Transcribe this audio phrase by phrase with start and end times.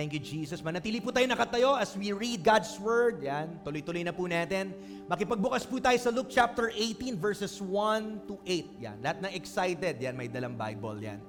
[0.00, 0.64] Thank you, Jesus.
[0.64, 3.20] Manatili po tayo nakatayo as we read God's Word.
[3.20, 4.72] Yan, tuloy-tuloy na po natin.
[5.04, 8.80] Makipagbukas po tayo sa Luke chapter 18 verses 1 to 8.
[8.80, 10.00] Yan, lahat na excited.
[10.00, 11.04] Yan, may dalang Bible.
[11.04, 11.20] Yan.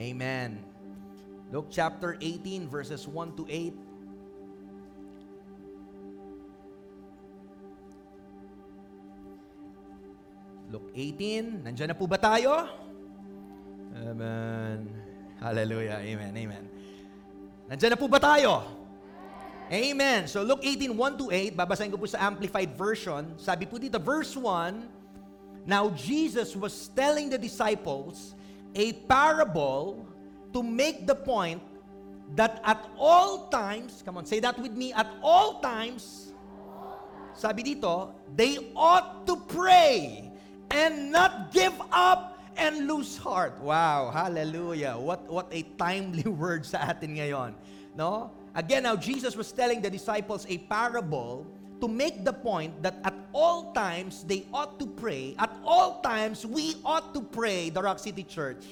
[0.00, 0.64] Amen.
[1.52, 3.76] Luke chapter 18 verses 1 to 8.
[10.72, 11.68] Luke 18.
[11.68, 12.64] Nandiyan na po ba tayo?
[13.92, 14.88] Amen.
[15.36, 16.00] Hallelujah.
[16.00, 16.32] Amen.
[16.32, 16.71] Amen.
[17.72, 18.68] Nandiyan na po ba tayo?
[19.72, 20.28] Amen.
[20.28, 23.32] So Luke 18, 1 to 8, babasahin ko po sa Amplified Version.
[23.40, 28.36] Sabi po dito, verse 1, Now Jesus was telling the disciples
[28.76, 30.04] a parable
[30.52, 31.64] to make the point
[32.36, 36.36] that at all times, come on, say that with me, at all times,
[37.32, 40.28] sabi dito, they ought to pray
[40.68, 43.60] and not give up and lose heart.
[43.60, 44.96] Wow, hallelujah.
[44.98, 47.54] What what a timely word sa atin ngayon.
[47.96, 48.32] No?
[48.54, 51.48] Again, now Jesus was telling the disciples a parable
[51.80, 55.34] to make the point that at all times they ought to pray.
[55.38, 58.62] At all times we ought to pray, the Rock City Church,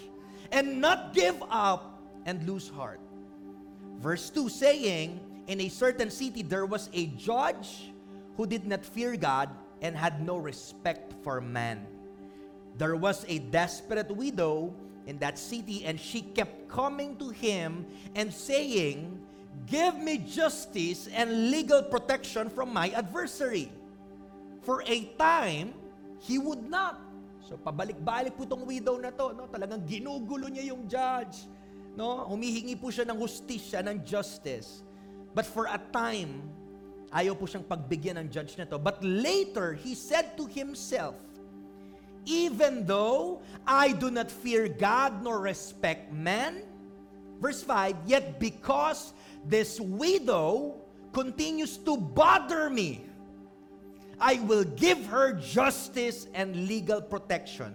[0.52, 3.00] and not give up and lose heart.
[3.98, 7.92] Verse 2 saying, In a certain city there was a judge
[8.36, 9.50] who did not fear God
[9.82, 11.89] and had no respect for man.
[12.80, 14.72] There was a desperate widow
[15.04, 17.84] in that city, and she kept coming to him
[18.16, 19.20] and saying,
[19.68, 23.68] Give me justice and legal protection from my adversary.
[24.64, 25.76] For a time,
[26.24, 26.96] he would not.
[27.44, 29.44] So pabalik-balik po tong widow na to, no?
[29.52, 31.44] Talagang ginugulo niya yung judge,
[32.00, 32.24] no?
[32.32, 34.80] Humihingi po siya ng hustisya, ng justice.
[35.36, 36.48] But for a time,
[37.12, 38.80] ayaw po siyang pagbigyan ng judge na to.
[38.80, 41.18] But later, he said to himself,
[42.26, 46.62] even though I do not fear God nor respect man.
[47.40, 49.12] Verse 5, yet because
[49.44, 50.76] this widow
[51.12, 53.04] continues to bother me,
[54.20, 57.72] I will give her justice and legal protection.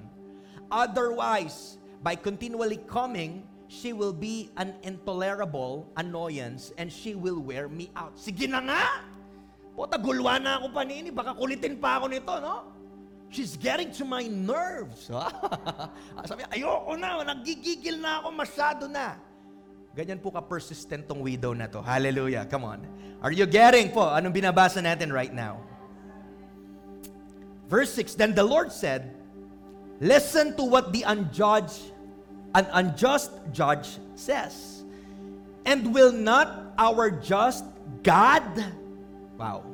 [0.69, 7.89] Otherwise, by continually coming, she will be an intolerable annoyance and she will wear me
[7.97, 8.13] out.
[8.13, 9.01] Sige na nga!
[9.73, 11.09] Puta, gulwa na ako panini.
[11.09, 12.74] Baka kulitin pa ako nito, no?
[13.35, 15.11] She's getting to my nerves.
[16.31, 19.19] Sabi, ayoko na, nagigigil na ako, masyado na.
[19.91, 21.83] Ganyan po ka-persistent tong widow na to.
[21.83, 22.47] Hallelujah.
[22.47, 22.79] Come on.
[23.19, 24.07] Are you getting po?
[24.07, 25.59] Anong binabasa natin right now?
[27.67, 29.11] Verse 6, Then the Lord said,
[29.99, 31.91] Listen to what the unjudged,
[32.55, 34.87] an unjust judge says.
[35.67, 37.67] And will not our just
[37.99, 38.47] God,
[39.35, 39.67] wow,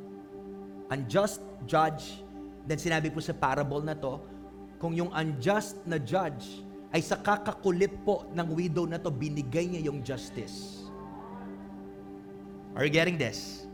[0.90, 2.26] unjust judge
[2.66, 4.22] Then sinabi po sa parable na to,
[4.82, 9.94] kung yung unjust na judge ay sa kakakulit po ng widow na to, binigay niya
[9.94, 10.84] yung justice.
[12.74, 13.68] Are you getting this?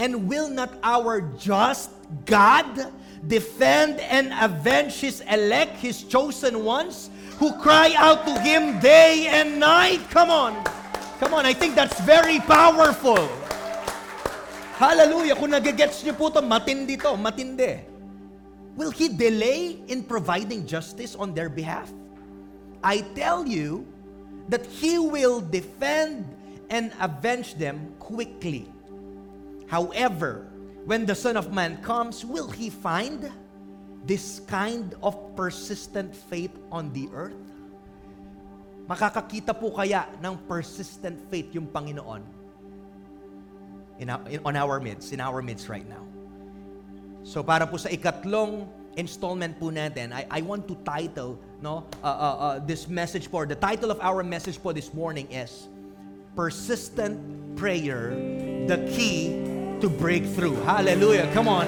[0.00, 1.92] And will not our just
[2.24, 2.90] God
[3.28, 9.60] defend and avenge His elect, His chosen ones, who cry out to Him day and
[9.60, 10.00] night?
[10.08, 10.56] Come on.
[11.20, 13.20] Come on, I think that's very powerful.
[14.80, 15.38] Hallelujah.
[15.38, 17.91] Kung nagigets niyo po to, matindi to, matindi.
[18.76, 21.92] Will He delay in providing justice on their behalf?
[22.82, 23.86] I tell you
[24.48, 26.24] that He will defend
[26.70, 28.66] and avenge them quickly.
[29.68, 30.48] However,
[30.84, 33.30] when the Son of Man comes, will He find
[34.04, 37.38] this kind of persistent faith on the earth?
[38.88, 42.20] Makakakita po kaya ng persistent faith yung Panginoon
[44.02, 46.02] in in, on our midst, in our midst right now.
[47.22, 48.66] So para po sa ikatlong
[48.98, 53.46] installment po natin, I, I want to title no uh, uh, uh, this message for
[53.46, 55.70] the title of our message for this morning is
[56.34, 57.18] Persistent
[57.54, 58.10] Prayer,
[58.66, 59.38] the key
[59.82, 60.54] to breakthrough.
[60.62, 61.26] Hallelujah.
[61.34, 61.66] Come on.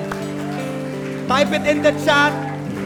[1.26, 2.31] Type it in the chat.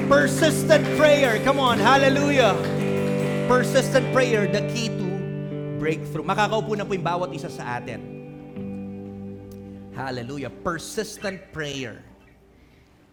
[0.09, 1.37] Persistent prayer.
[1.45, 1.77] Come on.
[1.77, 2.57] Hallelujah.
[3.45, 5.07] Persistent prayer, the key to
[5.77, 6.25] breakthrough.
[6.25, 8.01] Makakaupo na po yung bawat isa sa atin.
[9.93, 10.49] Hallelujah.
[10.49, 12.08] Persistent prayer.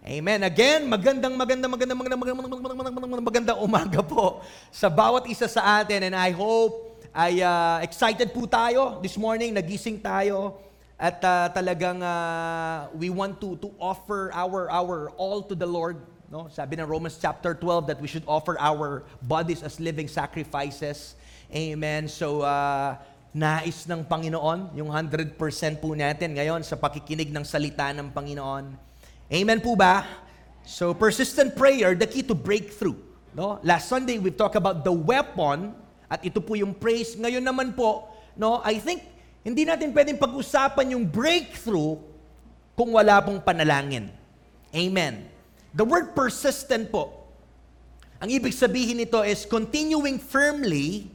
[0.05, 0.37] Amen.
[0.45, 5.81] Again, magandang, magandang, magandang, magandang, magandang, magandang, magandang, magandang umaga po sa bawat isa sa
[5.81, 6.05] atin.
[6.05, 10.61] And I hope ay uh, excited po tayo this morning, nagising tayo
[11.01, 15.97] at uh, talagang uh, we want to to offer our our all to the Lord,
[16.29, 16.53] no?
[16.53, 21.17] Sabi ng Romans chapter 12 that we should offer our bodies as living sacrifices.
[21.49, 22.05] Amen.
[22.05, 22.93] So uh,
[23.33, 25.33] nais ng Panginoon yung 100%
[25.81, 28.84] po natin ngayon sa pakikinig ng salita ng Panginoon.
[29.31, 30.05] Amen po ba?
[30.65, 32.97] So persistent prayer, the key to breakthrough.
[33.35, 33.59] No?
[33.61, 35.75] Last Sunday, we've talked about the weapon
[36.09, 37.17] at ito po yung praise.
[37.17, 38.07] Ngayon naman po,
[38.37, 42.01] no, I think Hindi natin pwedeng pag-usapan yung breakthrough
[42.73, 44.09] kung wala pong panalangin.
[44.73, 45.29] Amen.
[45.69, 47.29] The word persistent po,
[48.17, 51.13] ang ibig sabihin nito is continuing firmly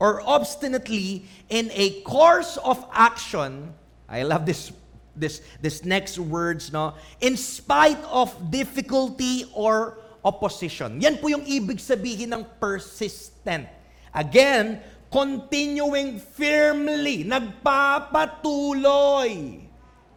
[0.00, 3.76] or obstinately in a course of action.
[4.08, 4.72] I love this
[5.16, 6.92] this this next words no
[7.24, 9.96] in spite of difficulty or
[10.26, 10.98] opposition.
[11.00, 13.70] Yan po yung ibig sabihin ng persistent.
[14.10, 19.62] Again, continuing firmly, nagpapatuloy.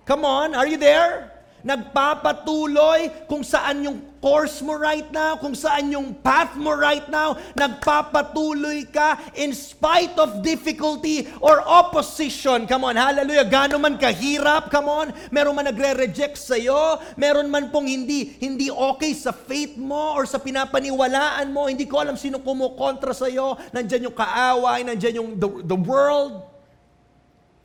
[0.09, 1.38] Come on, are you there?
[1.59, 7.39] Nagpapatuloy kung saan yung course mo right now, kung saan yung path mo right now,
[7.55, 12.67] nagpapatuloy ka in spite of difficulty or opposition.
[12.67, 13.47] Come on, hallelujah.
[13.47, 15.07] Gano man kahirap, come on.
[15.31, 20.39] Meron man nagre-reject sa'yo, meron man pong hindi, hindi okay sa faith mo or sa
[20.39, 25.79] pinapaniwalaan mo, hindi ko alam sino kumukontra sa'yo, nandyan yung kaaway, nandyan yung the, the
[25.79, 26.43] world,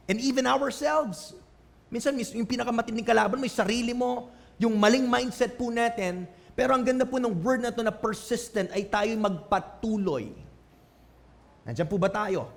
[0.07, 1.35] and even ourselves.
[1.95, 6.27] Minsan, yung pinakamatinding kalaban mo, yung sarili mo, yung maling mindset po natin.
[6.59, 10.35] Pero ang ganda po ng word na to na persistent ay tayo magpatuloy.
[11.63, 12.51] Nandiyan po ba tayo?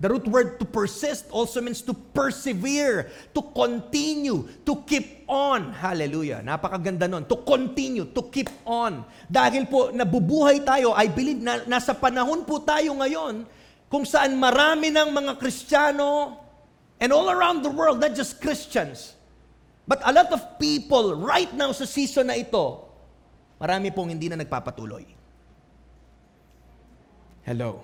[0.00, 5.74] The root word to persist also means to persevere, to continue, to keep on.
[5.76, 6.40] Hallelujah.
[6.40, 7.28] Napakaganda nun.
[7.28, 9.04] To continue, to keep on.
[9.28, 13.44] Dahil po nabubuhay tayo, I believe na nasa panahon po tayo ngayon
[13.92, 16.47] kung saan marami ng mga Kristiyano
[16.98, 19.14] and all around the world, not just Christians,
[19.86, 22.84] but a lot of people right now sa season na ito,
[23.58, 25.06] marami pong hindi na nagpapatuloy.
[27.46, 27.80] Hello.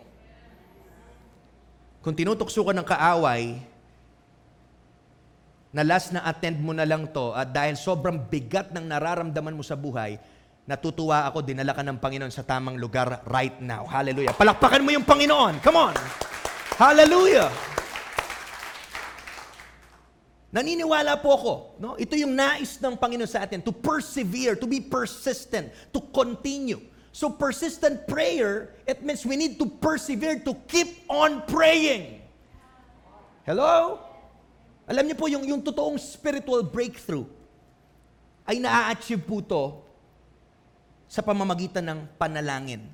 [2.05, 3.57] Kung tinutukso ka ng kaaway,
[5.75, 9.67] na last na attend mo na lang to at dahil sobrang bigat ng nararamdaman mo
[9.67, 10.23] sa buhay,
[10.71, 13.83] natutuwa ako, dinala ka ng Panginoon sa tamang lugar right now.
[13.83, 14.31] Hallelujah.
[14.39, 15.59] Palakpakan mo yung Panginoon.
[15.59, 15.97] Come on.
[16.79, 17.74] Hallelujah.
[20.55, 21.53] Naniniwala po ako,
[21.83, 21.99] no?
[21.99, 26.79] Ito yung nais ng Panginoon sa atin, to persevere, to be persistent, to continue.
[27.11, 32.23] So persistent prayer, it means we need to persevere, to keep on praying.
[33.43, 33.99] Hello?
[34.87, 37.27] Alam niyo po, yung, yung totoong spiritual breakthrough
[38.47, 39.83] ay na-achieve po to
[41.11, 42.87] sa pamamagitan ng panalangin.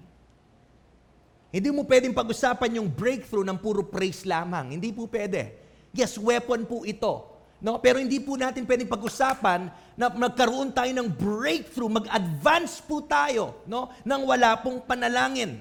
[1.53, 4.81] Hindi mo pwedeng pag-usapan yung breakthrough ng puro praise lamang.
[4.81, 5.61] Hindi po pwede.
[5.93, 7.40] Yes, weapon po ito.
[7.61, 7.77] No?
[7.77, 13.93] Pero hindi po natin pwedeng pag-usapan na magkaroon tayo ng breakthrough, mag-advance po tayo no?
[14.01, 15.61] nang wala pong panalangin.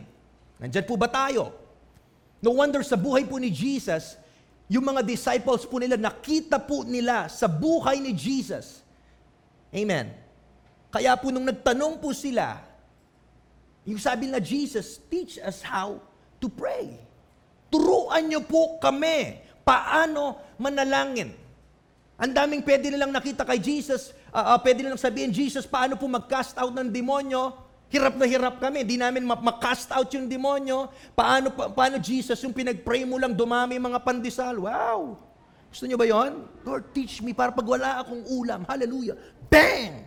[0.59, 1.51] Nandyan po ba tayo?
[2.39, 4.15] No wonder sa buhay po ni Jesus,
[4.71, 8.79] yung mga disciples po nila, nakita po nila sa buhay ni Jesus.
[9.75, 10.15] Amen.
[10.89, 12.63] Kaya po nung nagtanong po sila,
[13.83, 15.99] yung sabi na Jesus, teach us how
[16.39, 16.95] to pray.
[17.73, 21.33] Turuan niyo po kami paano manalangin.
[22.19, 26.03] Ang daming pwede nilang nakita kay Jesus, uh, uh, pwede nilang sabihin, Jesus, paano po
[26.03, 27.55] mag-cast out ng demonyo?
[27.87, 30.91] Hirap na hirap kami, di namin ma-cast out yung demonyo.
[31.15, 34.59] Paano, pa, paano Jesus, yung pinag-pray mo lang, dumami mga pandesal.
[34.59, 35.15] Wow!
[35.71, 36.43] Gusto niyo ba yon?
[36.67, 38.67] Lord, teach me para pag wala akong ulam.
[38.67, 39.15] Hallelujah.
[39.47, 40.03] Bang!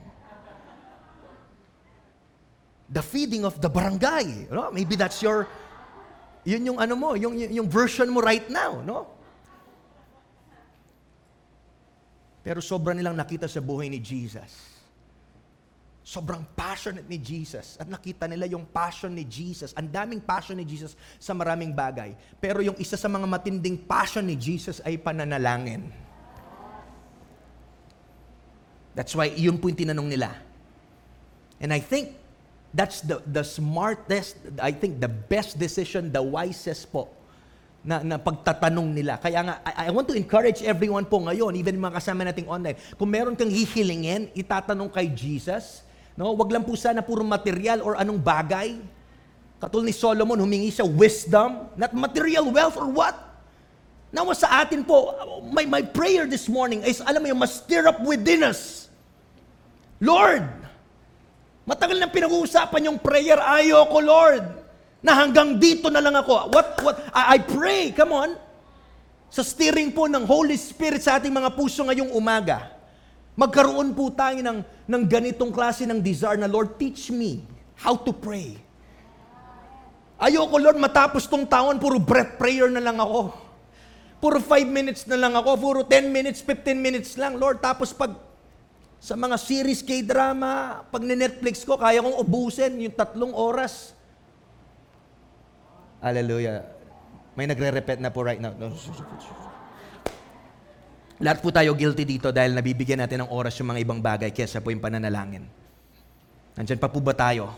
[2.93, 4.53] The feeding of the barangay.
[4.53, 4.69] No?
[4.69, 5.49] Maybe that's your,
[6.45, 8.85] yun yung ano mo, yung, yung version mo right now.
[8.85, 9.22] No?
[12.43, 14.75] Pero sobra nilang nakita sa buhay ni Jesus.
[16.03, 17.79] Sobrang passionate ni Jesus.
[17.79, 19.71] At nakita nila yung passion ni Jesus.
[19.79, 22.19] Ang daming passion ni Jesus sa maraming bagay.
[22.43, 25.87] Pero yung isa sa mga matinding passion ni Jesus ay pananalangin.
[28.99, 30.35] That's why yun po yung tinanong nila.
[31.63, 32.19] And I think
[32.75, 37.22] that's the, the smartest, I think the best decision, the wisest po
[37.83, 39.19] na, na pagtatanong nila.
[39.19, 42.79] Kaya nga, I, I want to encourage everyone po ngayon, even mga kasama nating online,
[42.95, 45.83] kung meron kang hihilingin, itatanong kay Jesus,
[46.15, 46.31] no?
[46.39, 48.79] Wag lang po sana puro material or anong bagay.
[49.59, 53.15] Katulad ni Solomon, humingi siya wisdom, not material wealth or what.
[54.15, 55.15] Now, sa atin po,
[55.51, 58.93] my, my prayer this morning is, alam mo yung, must stir up within us.
[59.99, 60.45] Lord,
[61.65, 64.62] matagal nang pinag-uusapan yung prayer, ayoko, Lord
[65.03, 66.55] na hanggang dito na lang ako.
[66.55, 68.31] What, what, I, I pray, come on,
[69.29, 72.71] sa steering po ng Holy Spirit sa ating mga puso ngayong umaga,
[73.35, 77.43] magkaroon po tayo ng, ng ganitong klase ng desire na, Lord, teach me
[77.75, 78.55] how to pray.
[80.23, 83.35] Ayoko, Lord, matapos tong taon, puro breath prayer na lang ako.
[84.23, 87.59] Puro 5 minutes na lang ako, puro 10 minutes, 15 minutes lang, Lord.
[87.59, 88.15] Tapos pag
[89.03, 93.91] sa mga series K-drama, pag ni-Netflix ko, kaya kong ubusin yung tatlong oras.
[96.03, 96.67] Hallelujah.
[97.39, 98.51] May nagre-repeat na po right now.
[101.23, 104.59] Lahat po tayo guilty dito dahil nabibigyan natin ng oras yung mga ibang bagay kesa
[104.59, 105.47] po yung pananalangin.
[106.59, 107.55] Nandyan pa po ba tayo?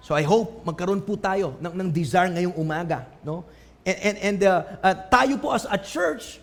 [0.00, 3.04] So I hope magkaroon po tayo ng, ng desire ngayong umaga.
[3.20, 3.44] No?
[3.84, 6.40] And, and, and uh, uh, tayo po as a church,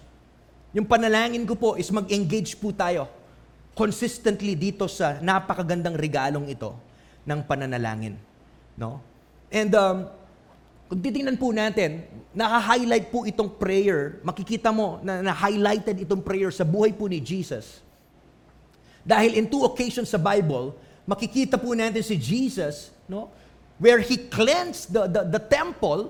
[0.72, 3.10] yung panalangin ko po is mag-engage po tayo
[3.74, 6.78] consistently dito sa napakagandang regalong ito
[7.26, 8.14] ng pananalangin.
[8.78, 9.02] No?
[9.50, 9.98] And um,
[10.90, 12.02] kung titingnan po natin,
[12.34, 17.86] naka-highlight po itong prayer, makikita mo na na-highlighted itong prayer sa buhay po ni Jesus.
[19.06, 20.74] Dahil in two occasions sa Bible,
[21.06, 23.30] makikita po natin si Jesus, no?
[23.78, 26.10] Where he cleansed the, the, the temple.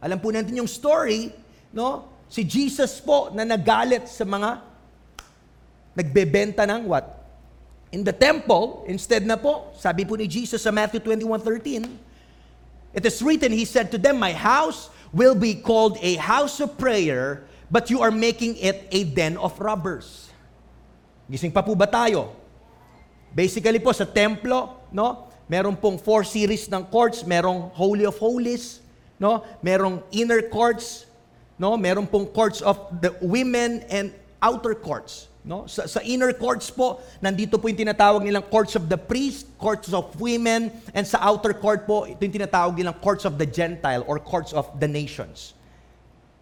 [0.00, 1.28] Alam po natin yung story,
[1.68, 2.08] no?
[2.32, 4.64] Si Jesus po na nagalit sa mga
[5.92, 7.06] nagbebenta ng what?
[7.92, 12.13] In the temple, instead na po, sabi po ni Jesus sa Matthew 21:13,
[12.94, 16.78] it is written, He said to them, My house will be called a house of
[16.78, 20.30] prayer, but you are making it a den of robbers.
[21.30, 22.30] Gising pa po ba tayo?
[23.34, 25.26] Basically po sa templo, no?
[25.50, 28.80] Meron pong four series ng courts, merong Holy of Holies,
[29.18, 29.42] no?
[29.60, 31.04] Merong inner courts,
[31.58, 31.76] no?
[31.76, 35.26] Meron pong courts of the women and outer courts.
[35.44, 35.68] No?
[35.68, 39.92] Sa, sa inner courts po, nandito po yung tinatawag nilang courts of the priest, courts
[39.92, 44.00] of women, and sa outer court po, ito yung tinatawag nilang courts of the Gentile
[44.08, 45.52] or courts of the nations.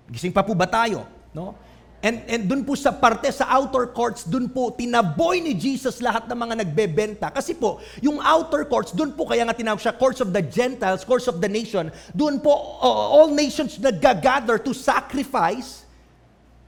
[0.07, 1.03] Gising pa po ba tayo?
[1.35, 1.59] No?
[2.03, 6.27] And, and dun po sa parte, sa outer courts, dun po tinaboy ni Jesus lahat
[6.31, 7.27] ng mga nagbebenta.
[7.31, 11.03] Kasi po, yung outer courts, dun po kaya nga tinawag siya courts of the Gentiles,
[11.03, 11.91] courts of the nation.
[12.11, 15.82] Dun po, uh, all nations nag-gather to sacrifice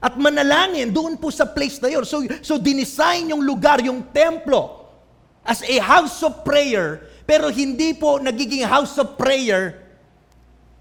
[0.05, 2.05] at manalangin doon po sa place na yun.
[2.05, 4.85] So, so dinesign yung lugar, yung templo,
[5.41, 9.81] as a house of prayer, pero hindi po nagiging house of prayer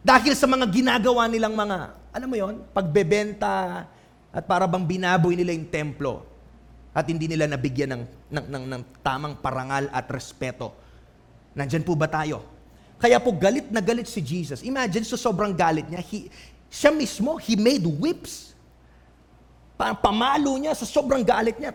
[0.05, 1.77] dahil sa mga ginagawa nilang mga,
[2.13, 3.89] alam mo yon pagbebenta
[4.29, 6.21] at para bang binaboy nila yung templo
[6.93, 10.77] at hindi nila nabigyan ng, ng, ng, ng tamang parangal at respeto.
[11.57, 12.45] Nandyan po ba tayo?
[13.01, 14.61] Kaya po galit na galit si Jesus.
[14.61, 16.29] Imagine, so sobrang galit niya, he,
[16.69, 18.54] siya mismo, he made whips
[19.75, 21.75] Parang pamalo niya sa sobrang galit niya.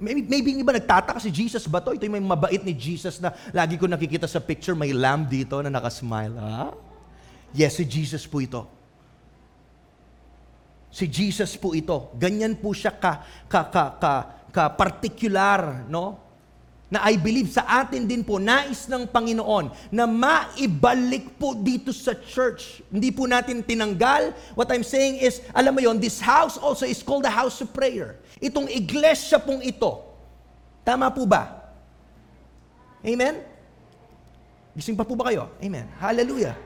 [0.00, 1.94] Maybe, maybe iba nagtataka si Jesus ba to?
[1.94, 5.60] Ito yung may mabait ni Jesus na lagi ko nakikita sa picture, may lamb dito
[5.62, 6.34] na nakasmile.
[6.40, 6.74] Ha?
[7.54, 8.66] Yes, si Jesus po ito.
[10.90, 12.10] Si Jesus po ito.
[12.18, 14.12] Ganyan po siya ka, ka, ka, ka,
[14.50, 16.23] ka particular, no?
[16.92, 22.12] Na I believe sa atin din po, nais ng Panginoon na maibalik po dito sa
[22.12, 22.84] church.
[22.92, 24.36] Hindi po natin tinanggal.
[24.52, 27.72] What I'm saying is, alam mo yon, this house also is called the house of
[27.72, 28.20] prayer.
[28.38, 30.04] Itong iglesia pong ito.
[30.84, 31.72] Tama po ba?
[33.00, 33.40] Amen?
[34.76, 35.48] Gising pa po ba kayo?
[35.62, 35.88] Amen.
[35.96, 36.56] Hallelujah.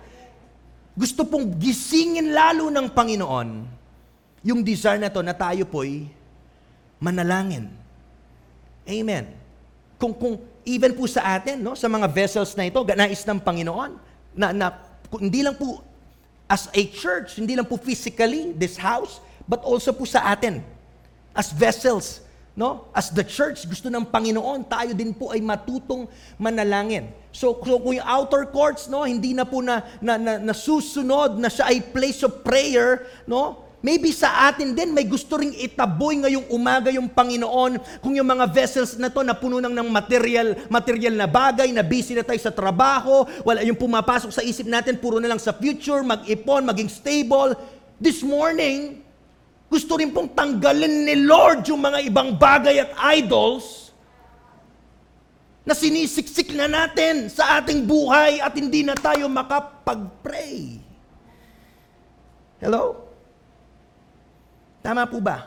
[0.99, 3.49] Gusto pong gisingin lalo ng Panginoon
[4.43, 6.11] yung desire na to na tayo po'y
[6.99, 7.71] manalangin.
[8.83, 9.48] Amen.
[9.99, 13.91] Kung, kung even po sa atin, no, sa mga vessels na ito, nais ng Panginoon,
[14.39, 14.67] na, na
[15.19, 15.83] hindi lang po
[16.49, 20.63] as a church, hindi lang po physically, this house, but also po sa atin,
[21.35, 22.25] as vessels,
[22.55, 22.89] no?
[22.95, 26.09] As the church, gusto ng Panginoon, tayo din po ay matutong
[26.41, 27.13] manalangin.
[27.31, 31.53] So, so kung yung outer courts, no, hindi na po na, na, na, nasusunod na
[31.53, 33.68] siya ay place of prayer, no?
[33.79, 38.51] Maybe sa atin din, may gusto ring itaboy ngayong umaga yung Panginoon kung yung mga
[38.51, 42.43] vessels na to na puno ng, ng material, material na bagay, na busy na tayo
[42.43, 46.91] sa trabaho, wala yung pumapasok sa isip natin, puro na lang sa future, mag-ipon, maging
[46.91, 47.55] stable.
[48.03, 48.99] This morning,
[49.71, 53.95] gusto rin pong tanggalin ni Lord yung mga ibang bagay at idols
[55.63, 60.83] na sinisiksik na natin sa ating buhay at hindi na tayo makapag-pray.
[62.59, 63.08] Hello?
[64.89, 65.45] Tama po ba?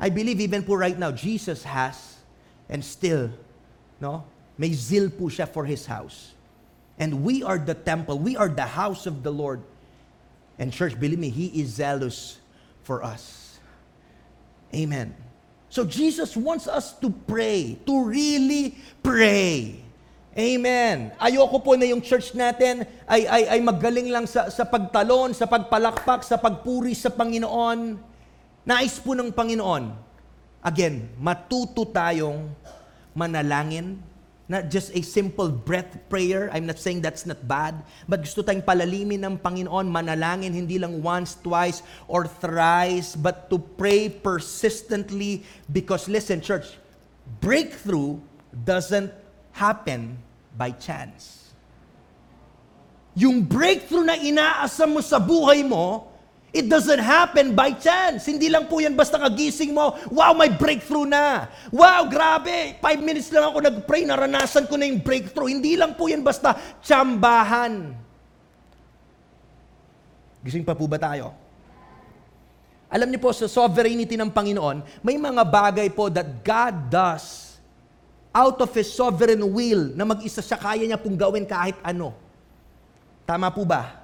[0.00, 2.16] I believe even po right now, Jesus has
[2.72, 3.28] and still,
[4.00, 4.24] no?
[4.56, 6.32] May zeal po siya for His house.
[6.96, 8.16] And we are the temple.
[8.16, 9.60] We are the house of the Lord.
[10.56, 12.40] And church, believe me, He is zealous
[12.80, 13.60] for us.
[14.72, 15.12] Amen.
[15.68, 19.81] So Jesus wants us to pray, to really pray.
[20.32, 21.12] Amen.
[21.20, 25.44] Ayoko po na yung church natin ay, ay, ay magaling lang sa, sa pagtalon, sa
[25.44, 28.00] pagpalakpak, sa pagpuri sa Panginoon.
[28.64, 29.92] Nais po ng Panginoon.
[30.64, 32.48] Again, matuto tayong
[33.12, 34.00] manalangin.
[34.48, 36.48] Not just a simple breath prayer.
[36.48, 37.84] I'm not saying that's not bad.
[38.08, 43.60] But gusto tayong palalimin ng Panginoon, manalangin hindi lang once, twice, or thrice, but to
[43.60, 45.44] pray persistently.
[45.68, 46.72] Because listen, church,
[47.36, 48.16] breakthrough
[48.48, 49.21] doesn't
[49.52, 50.18] happen
[50.56, 51.52] by chance.
[53.12, 56.12] Yung breakthrough na inaasam mo sa buhay mo,
[56.52, 58.28] It doesn't happen by chance.
[58.28, 61.48] Hindi lang po yan basta kagising mo, wow, may breakthrough na.
[61.72, 65.48] Wow, grabe, five minutes lang ako nag-pray, naranasan ko na yung breakthrough.
[65.48, 66.52] Hindi lang po yan basta
[66.84, 67.96] tsambahan.
[70.44, 71.32] Gising pa po ba tayo?
[72.92, 77.51] Alam niyo po, sa sovereignty ng Panginoon, may mga bagay po that God does
[78.32, 82.16] out of His sovereign will na mag-isa siya, kaya niya pong gawin kahit ano.
[83.28, 84.02] Tama po ba?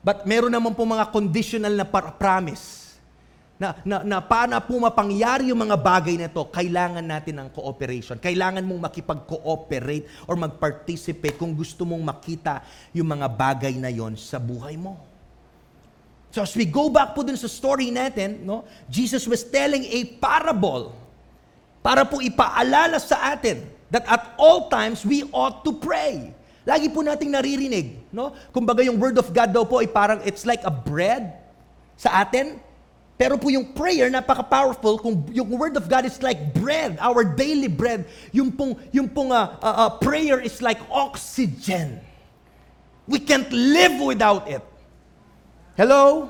[0.00, 1.84] But meron naman po mga conditional na
[2.16, 2.80] promise
[3.60, 8.16] na, na, na paano po mapangyari yung mga bagay na ito, kailangan natin ng cooperation.
[8.16, 12.64] Kailangan mong makipag-cooperate or mag-participate kung gusto mong makita
[12.96, 14.96] yung mga bagay na yon sa buhay mo.
[16.32, 20.08] So as we go back po dun sa story natin, no, Jesus was telling a
[20.16, 20.96] parable
[21.80, 26.30] para po ipaalala sa atin that at all times we ought to pray.
[26.64, 28.36] Lagi po nating naririnig, no?
[28.54, 31.40] Kumbaga yung word of God daw po ay parang it's like a bread
[31.96, 32.60] sa atin.
[33.20, 37.68] Pero po yung prayer napaka-powerful kung yung word of God is like bread, our daily
[37.68, 38.08] bread.
[38.32, 42.00] Yung pong yung pong uh, uh, uh, prayer is like oxygen.
[43.04, 44.64] We can't live without it.
[45.76, 46.28] Hello?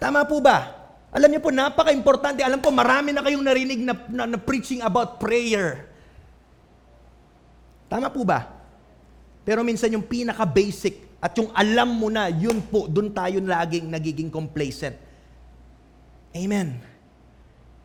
[0.00, 0.81] Tama po ba?
[1.12, 2.40] Alam niyo po, napaka-importante.
[2.40, 5.92] Alam po, marami na kayong narinig na, na, na preaching about prayer.
[7.92, 8.48] Tama po ba?
[9.44, 14.32] Pero minsan yung pinaka-basic at yung alam mo na, yun po, dun tayo laging nagiging
[14.32, 14.96] complacent.
[16.32, 16.80] Amen.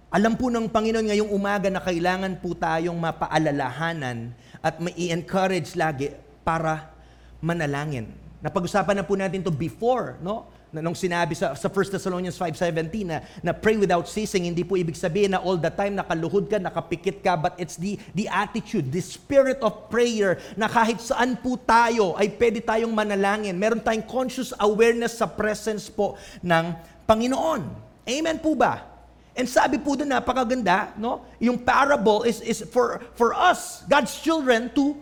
[0.08, 4.32] Alam po ng Panginoon ngayong umaga na kailangan po tayong mapaalalahanan
[4.64, 6.16] at mai-encourage lagi
[6.48, 6.96] para
[7.44, 8.08] manalangin.
[8.40, 10.48] Napag-usapan na po natin to before, no?
[10.78, 14.78] Na nung sinabi sa, sa 1 Thessalonians 5.17 na, na pray without ceasing, hindi po
[14.78, 18.94] ibig sabihin na all the time nakaluhod ka, nakapikit ka, but it's the, the attitude,
[18.94, 23.58] the spirit of prayer na kahit saan po tayo ay pwede tayong manalangin.
[23.58, 26.14] Meron tayong conscious awareness sa presence po
[26.46, 26.78] ng
[27.10, 27.66] Panginoon.
[28.06, 28.86] Amen po ba?
[29.34, 31.26] And sabi po doon napakaganda, no?
[31.42, 34.98] Yung parable is is for for us, God's children to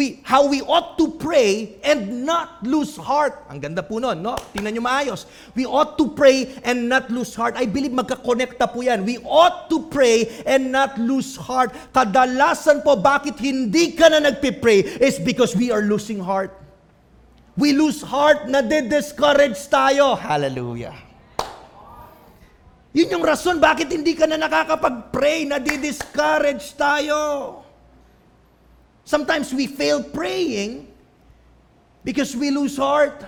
[0.00, 3.44] we how we ought to pray and not lose heart.
[3.52, 4.32] Ang ganda po noon, no?
[4.56, 5.28] Tingnan niyo maayos.
[5.52, 7.60] We ought to pray and not lose heart.
[7.60, 9.04] I believe magkakonekta po 'yan.
[9.04, 11.76] We ought to pray and not lose heart.
[11.92, 16.56] Kadalasan po bakit hindi ka na nagpi-pray is because we are losing heart.
[17.60, 20.16] We lose heart na discourage tayo.
[20.16, 20.96] Hallelujah.
[22.96, 27.59] Yun yung rason bakit hindi ka na nakakapag-pray, na discourage tayo.
[29.10, 30.86] Sometimes we fail praying
[32.06, 33.26] because we lose heart.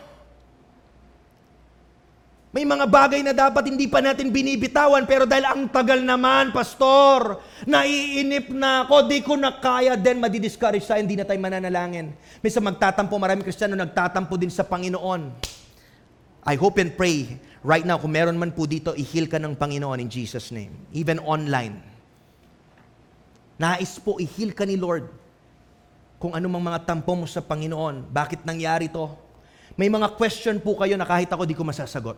[2.54, 7.42] May mga bagay na dapat hindi pa natin binibitawan, pero dahil ang tagal naman, pastor,
[7.66, 12.14] naiinip na ako, di ko na kaya, then madidiscourage tayo, hindi na tayo mananalangin.
[12.38, 15.34] Minsan magtatampo, maraming kristyano nagtatampo din sa Panginoon.
[16.46, 19.98] I hope and pray right now, kung meron man po dito, i-heal ka ng Panginoon
[19.98, 20.70] in Jesus' name.
[20.94, 21.80] Even online.
[23.58, 25.21] Nais po, i-heal ka ni Lord
[26.22, 28.06] kung ano mang mga tampo mo sa Panginoon.
[28.06, 29.11] Bakit nangyari to?
[29.74, 32.14] May mga question po kayo na kahit ako di ko masasagot.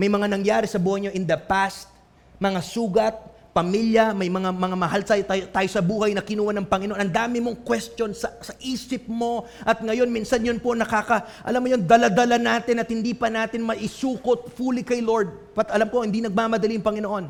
[0.00, 1.92] May mga nangyari sa buhay nyo in the past,
[2.40, 3.12] mga sugat,
[3.52, 6.96] pamilya, may mga mga mahal tayo, tayo, tayo sa buhay na kinuha ng Panginoon.
[6.96, 11.60] Ang dami mong question sa, sa isip mo at ngayon minsan yun po nakaka, alam
[11.60, 15.52] mo yun, daladala natin at hindi pa natin maisukot fully kay Lord.
[15.52, 17.24] But alam po, hindi nagmamadali yung Panginoon.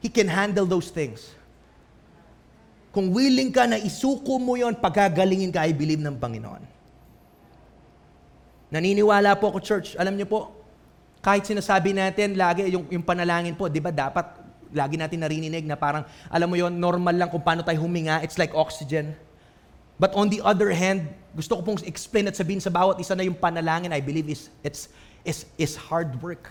[0.00, 1.39] He can handle those things.
[2.90, 6.62] Kung willing ka na isuko mo yon, pagagalingin ka, I believe ng Panginoon.
[8.70, 9.88] Naniniwala po ako, church.
[9.94, 10.50] Alam niyo po,
[11.22, 14.26] kahit sinasabi natin lagi yung, yung panalangin po, di ba dapat
[14.74, 18.22] lagi natin narinig na parang, alam mo yon normal lang kung paano tayo huminga.
[18.26, 19.14] It's like oxygen.
[20.00, 23.22] But on the other hand, gusto ko pong explain at sabihin sa bawat isa na
[23.22, 24.88] yung panalangin, I believe is, it's,
[25.22, 26.50] is, is hard work.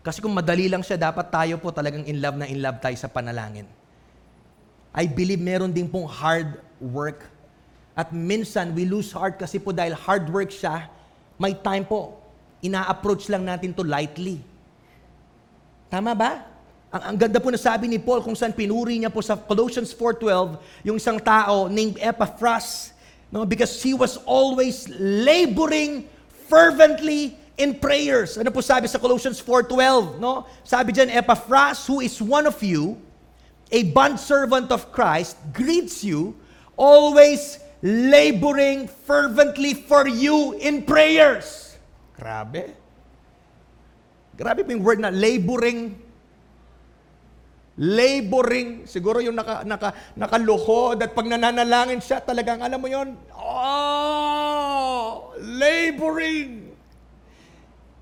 [0.00, 2.96] Kasi kung madali lang siya, dapat tayo po talagang in love na in love tayo
[2.96, 3.68] sa panalangin.
[4.96, 7.28] I believe meron din pong hard work.
[7.92, 10.88] At minsan, we lose heart kasi po dahil hard work siya,
[11.36, 12.16] may time po,
[12.64, 14.40] ina-approach lang natin to lightly.
[15.92, 16.48] Tama ba?
[16.90, 19.92] Ang, ang ganda po na sabi ni Paul kung saan pinuri niya po sa Colossians
[19.92, 22.96] 4.12, yung isang tao named Epaphras,
[23.28, 23.44] no?
[23.44, 26.08] because he was always laboring
[26.50, 28.38] fervently in prayers.
[28.38, 30.20] Ano po sabi sa Colossians 4.12?
[30.20, 30.46] No?
[30.62, 33.00] Sabi dyan, Epaphras, who is one of you,
[33.70, 36.34] a bondservant of Christ, greets you,
[36.74, 41.76] always laboring fervently for you in prayers.
[42.16, 42.76] Grabe.
[44.36, 45.96] Grabe po yung word na laboring.
[47.80, 48.84] Laboring.
[48.84, 56.69] Siguro yung naka, naka, nakaluhod at pag nananalangin siya, talagang alam mo yon oh, laboring.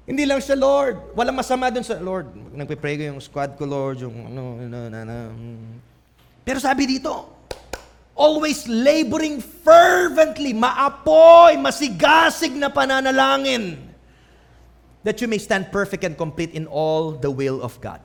[0.09, 1.13] Hindi lang siya, Lord.
[1.13, 5.17] Walang masama dun sa, Lord, nagpe-pray ko yung squad ko, Lord, yung ano, na, na.
[6.49, 7.29] Pero sabi dito,
[8.17, 13.77] always laboring fervently, maapoy, masigasig na pananalangin,
[15.05, 18.01] that you may stand perfect and complete in all the will of God.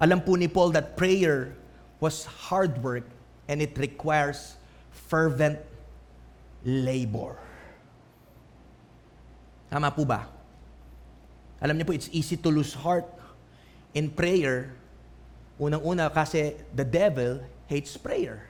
[0.00, 1.52] Alam po ni Paul that prayer
[2.00, 3.04] was hard work
[3.44, 4.56] and it requires
[4.88, 5.60] fervent
[6.64, 7.36] labor.
[9.68, 10.35] Tama po ba?
[11.66, 13.10] Alam niyo po, it's easy to lose heart
[13.90, 14.70] in prayer.
[15.58, 18.46] Unang-una kasi the devil hates prayer.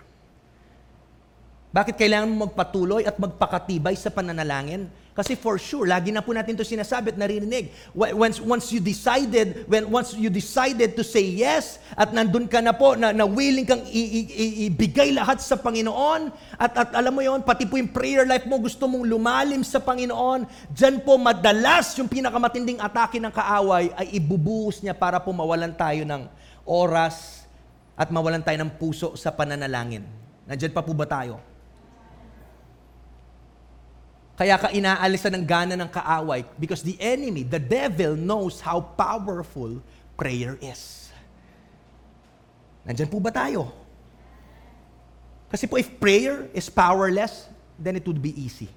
[1.73, 4.93] Bakit kailangan mo magpatuloy at magpakatibay sa pananalangin?
[5.17, 7.73] Kasi for sure, lagi na po natin to sinasabi at naririnig.
[7.97, 12.61] Wa- Once, once you decided, when, once you decided to say yes, at nandun ka
[12.61, 16.29] na po, na, na willing kang ibigay lahat sa Panginoon,
[16.61, 19.81] at, at alam mo yon pati po yung prayer life mo, gusto mong lumalim sa
[19.81, 20.45] Panginoon,
[20.77, 26.05] dyan po madalas yung pinakamatinding atake ng kaaway ay ibubuhos niya para po mawalan tayo
[26.05, 26.29] ng
[26.69, 27.49] oras
[27.97, 30.05] at mawalan tayo ng puso sa pananalangin.
[30.45, 31.56] Nandyan pa po ba tayo?
[34.37, 39.81] Kaya ka inaalisan ng gana ng kaaway because the enemy, the devil, knows how powerful
[40.13, 41.09] prayer is.
[42.85, 43.73] Nandyan po ba tayo?
[45.49, 47.49] Kasi po if prayer is powerless,
[47.81, 48.69] then it would be easy.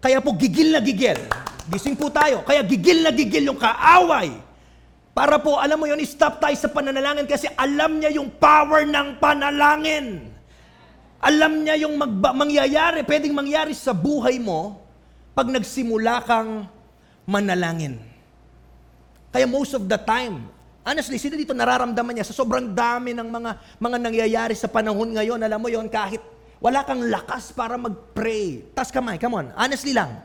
[0.00, 1.18] Kaya po gigil na gigil.
[1.68, 2.40] Gising po tayo.
[2.48, 4.32] Kaya gigil na gigil yung kaaway.
[5.12, 9.18] Para po, alam mo yun, stop tayo sa pananalangin kasi alam niya yung power ng
[9.18, 10.30] panalangin.
[11.18, 14.78] Alam niya yung magba- mangyayari, pwedeng mangyari sa buhay mo
[15.34, 16.70] pag nagsimula kang
[17.26, 17.98] manalangin.
[19.34, 20.46] Kaya most of the time,
[20.86, 23.50] honestly, sino dito nararamdaman niya sa sobrang dami ng mga
[23.82, 26.22] mga nangyayari sa panahon ngayon, alam mo yon kahit
[26.62, 28.62] wala kang lakas para mag-pray.
[28.70, 30.22] Tas kamay, come on, honestly lang.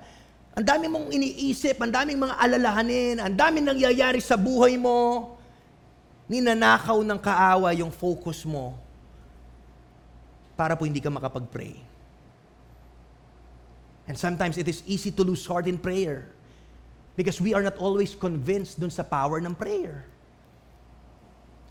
[0.54, 5.34] Ang dami mong iniisip, ang daming mga alalahanin, ang daming nangyayari sa buhay mo,
[6.30, 8.83] ninanakaw ng kaawa yung focus mo
[10.54, 11.82] para po hindi ka makapag-pray.
[14.08, 16.28] And sometimes it is easy to lose heart in prayer
[17.16, 20.04] because we are not always convinced dun sa power ng prayer.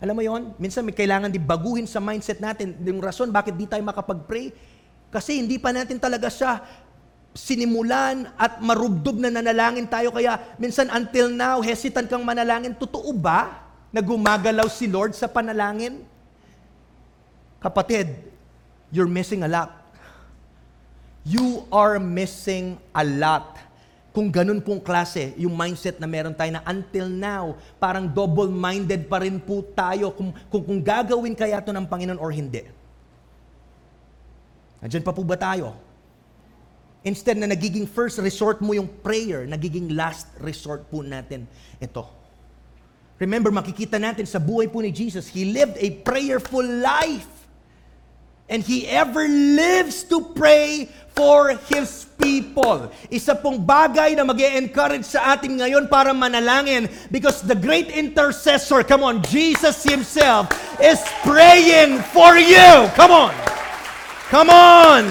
[0.02, 0.50] Alam mo yon?
[0.58, 4.50] Minsan may kailangan di baguhin sa mindset natin yung rason bakit di tayo makapag-pray
[5.12, 6.58] kasi hindi pa natin talaga siya
[7.32, 12.74] sinimulan at marubdob na nanalangin tayo kaya minsan until now hesitant kang manalangin.
[12.74, 16.02] Totoo ba na gumagalaw si Lord sa panalangin?
[17.62, 18.31] Kapatid,
[18.92, 19.82] you're missing a lot.
[21.24, 23.56] You are missing a lot.
[24.12, 29.24] Kung ganun pong klase, yung mindset na meron tayo na until now, parang double-minded pa
[29.24, 32.68] rin po tayo kung, kung, kung gagawin kaya to ng Panginoon or hindi.
[34.84, 35.72] Nandiyan pa po ba tayo?
[37.02, 41.48] Instead na nagiging first resort mo yung prayer, nagiging last resort po natin
[41.80, 42.04] ito.
[43.16, 47.41] Remember, makikita natin sa buhay po ni Jesus, He lived a prayerful life.
[48.48, 52.88] And He ever lives to pray for His people.
[53.10, 58.86] Isa pong bagay na mag encourage sa atin ngayon para manalangin because the great intercessor,
[58.86, 60.48] come on, Jesus Himself
[60.80, 62.88] is praying for you.
[62.96, 63.34] Come on.
[64.32, 65.04] Come on.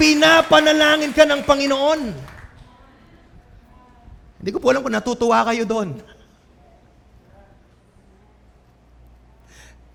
[0.00, 2.00] Pinapanalangin ka ng Panginoon.
[4.40, 6.15] Hindi ko po alam kung natutuwa kayo doon.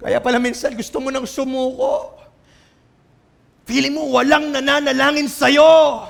[0.01, 2.17] Kaya pala minsan gusto mo nang sumuko.
[3.69, 6.09] Feeling mo walang nananalangin sa'yo.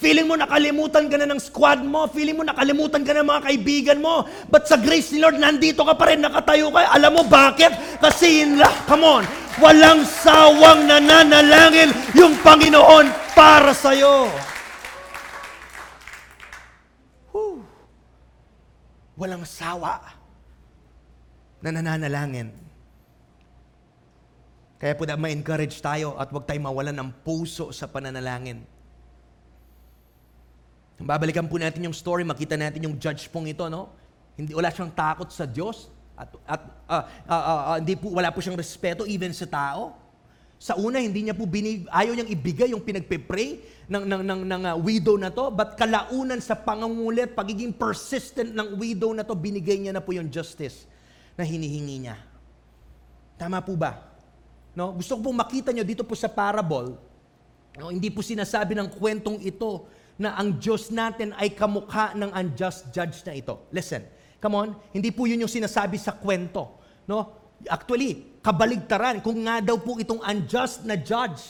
[0.00, 2.08] Feeling mo nakalimutan ka na ng squad mo.
[2.08, 4.24] Feeling mo nakalimutan ka na ng mga kaibigan mo.
[4.48, 6.88] But sa grace ni Lord, nandito ka pa rin, nakatayo ka.
[6.88, 8.00] Alam mo bakit?
[8.00, 9.24] Kasi yun lang, come on,
[9.60, 14.32] walang sawang nananalangin yung Panginoon para sa'yo.
[17.36, 17.60] Whew.
[19.20, 20.00] Walang sawa
[21.60, 22.69] na nananalangin.
[24.80, 28.64] Kaya po na ma-encourage tayo at huwag tayo mawalan ng puso sa pananalangin.
[30.96, 33.92] Babalikan po natin yung story, makita natin yung judge pong ito, no?
[34.40, 38.32] Hindi wala siyang takot sa Diyos at at ah, ah, ah, ah, hindi po wala
[38.32, 40.00] po siyang respeto even sa tao.
[40.60, 44.62] Sa una, hindi niya po binig, ayaw niyang ibigay yung pinagpe-pray ng, ng, ng, ng
[44.68, 49.80] ah, widow na to, but kalaunan sa pangangulit, pagiging persistent ng widow na to, binigay
[49.80, 50.84] niya na po yung justice
[51.36, 52.16] na hinihingi niya.
[53.40, 54.09] Tama po ba?
[54.74, 54.94] No?
[54.94, 56.94] Gusto ko pong makita nyo dito po sa parable,
[57.78, 57.90] no?
[57.90, 59.86] hindi po sinasabi ng kwentong ito
[60.20, 63.66] na ang Diyos natin ay kamukha ng unjust judge na ito.
[63.72, 64.04] Listen,
[64.36, 66.76] come on, hindi po yun yung sinasabi sa kwento.
[67.08, 67.40] No?
[67.66, 71.40] Actually, kabaligtaran, kung nga daw po itong unjust na judge,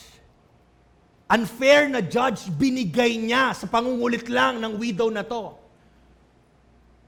[1.30, 5.54] unfair na judge binigay niya sa pangungulit lang ng widow na to.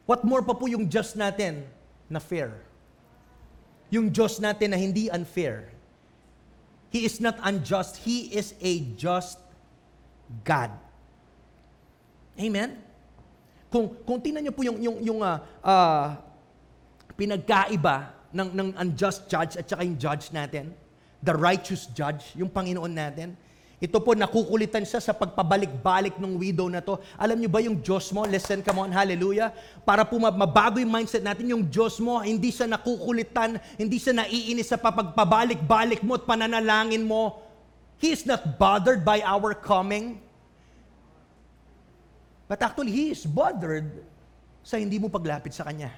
[0.07, 1.67] What more pa po yung just natin
[2.07, 2.55] na fair?
[3.91, 5.72] Yung Diyos natin na hindi unfair.
[6.93, 8.05] He is not unjust.
[8.05, 9.41] He is a just
[10.45, 10.69] God.
[12.37, 12.77] Amen?
[13.73, 16.21] Kung, kung tingnan niyo po yung, yung, yung ah, ah,
[17.17, 20.77] pinagkaiba ng, ng unjust judge at saka yung judge natin,
[21.25, 23.41] the righteous judge, yung Panginoon natin,
[23.83, 27.03] ito po, nakukulitan siya sa pagpabalik-balik ng widow na to.
[27.19, 28.23] Alam niyo ba yung Diyos mo?
[28.23, 29.51] Listen, come on, hallelujah.
[29.83, 34.71] Para po mabago yung mindset natin, yung Diyos mo, hindi siya nakukulitan, hindi siya naiinis
[34.71, 37.43] sa papagpabalik-balik mo at pananalangin mo.
[37.99, 40.23] He is not bothered by our coming.
[42.47, 44.07] But actually, He is bothered
[44.63, 45.91] sa hindi mo paglapit sa Kanya.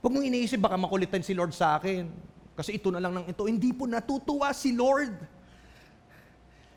[0.00, 2.31] Huwag mong iniisip, baka makulitan si Lord sa akin.
[2.52, 3.48] Kasi ito na lang ng ito.
[3.48, 5.16] Hindi po natutuwa si Lord.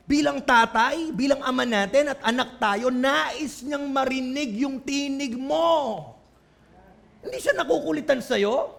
[0.06, 6.14] Bilang tatay, bilang ama natin at anak tayo, nais niyang marinig yung tinig mo.
[7.26, 8.70] Hindi siya nakukulitan sa'yo.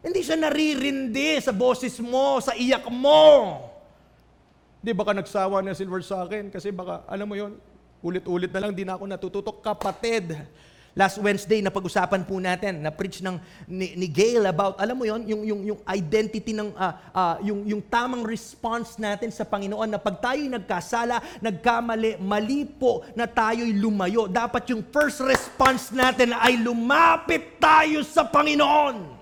[0.00, 3.60] Hindi siya naririndi sa boses mo, sa iyak mo.
[4.80, 7.60] Di baka nagsawa na si Lord sa akin kasi baka, alam mo yon
[8.00, 9.56] ulit-ulit na lang, di na ako natututok.
[9.60, 10.32] Kapatid,
[11.00, 15.24] last Wednesday, na pag-usapan po natin, na-preach ng, ni, ni Gail about, alam mo yon
[15.24, 19.96] yung, yung, yung identity ng, ah, ah, yung, yung tamang response natin sa Panginoon na
[19.96, 24.28] pag tayo'y nagkasala, nagkamali, mali po na tayo'y lumayo.
[24.28, 29.16] Dapat yung first response natin ay lumapit tayo sa Panginoon.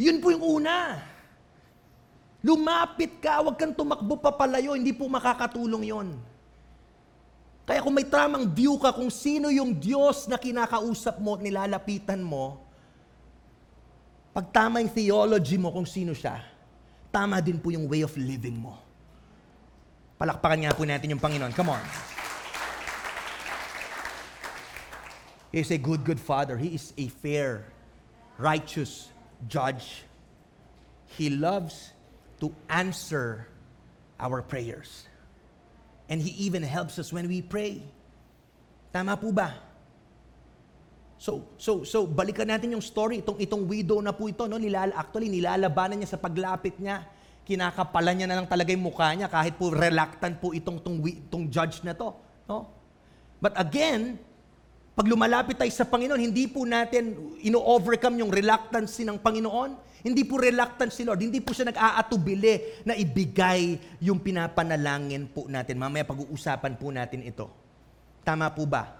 [0.00, 0.96] Yun po yung una.
[2.40, 6.31] Lumapit ka, huwag kang tumakbo papalayo, hindi po makakatulong yon.
[7.62, 12.18] Kaya kung may tamang view ka kung sino yung Diyos na kinakausap mo at nilalapitan
[12.18, 12.58] mo,
[14.34, 16.42] pag tama yung theology mo kung sino siya,
[17.14, 18.80] tama din po yung way of living mo.
[20.18, 21.52] Palakpakan nga po natin yung Panginoon.
[21.54, 21.84] Come on.
[25.52, 26.56] He is a good, good Father.
[26.56, 27.68] He is a fair,
[28.40, 29.12] righteous
[29.46, 30.08] judge.
[31.12, 31.92] He loves
[32.40, 33.46] to answer
[34.16, 35.04] our prayers.
[36.12, 37.80] And He even helps us when we pray.
[38.92, 39.56] Tama po ba?
[41.16, 43.24] So, so, so balikan natin yung story.
[43.24, 47.08] Itong, itong widow na po ito, no, nilala, actually, nilalabanan niya sa paglapit niya.
[47.48, 51.44] Kinakapalan niya na lang talaga yung mukha niya kahit po reluctant po itong, itong, itong
[51.48, 52.12] judge na to.
[52.44, 52.68] No?
[53.40, 54.20] But again,
[54.92, 59.72] pag lumalapit tayo sa Panginoon, hindi po natin ino-overcome yung reluctancy ng Panginoon.
[60.04, 61.22] Hindi po reluctant si Lord.
[61.24, 65.80] Hindi po siya nag-aatubili na ibigay yung pinapanalangin po natin.
[65.80, 67.48] Mamaya pag-uusapan po natin ito.
[68.20, 68.92] Tama po ba?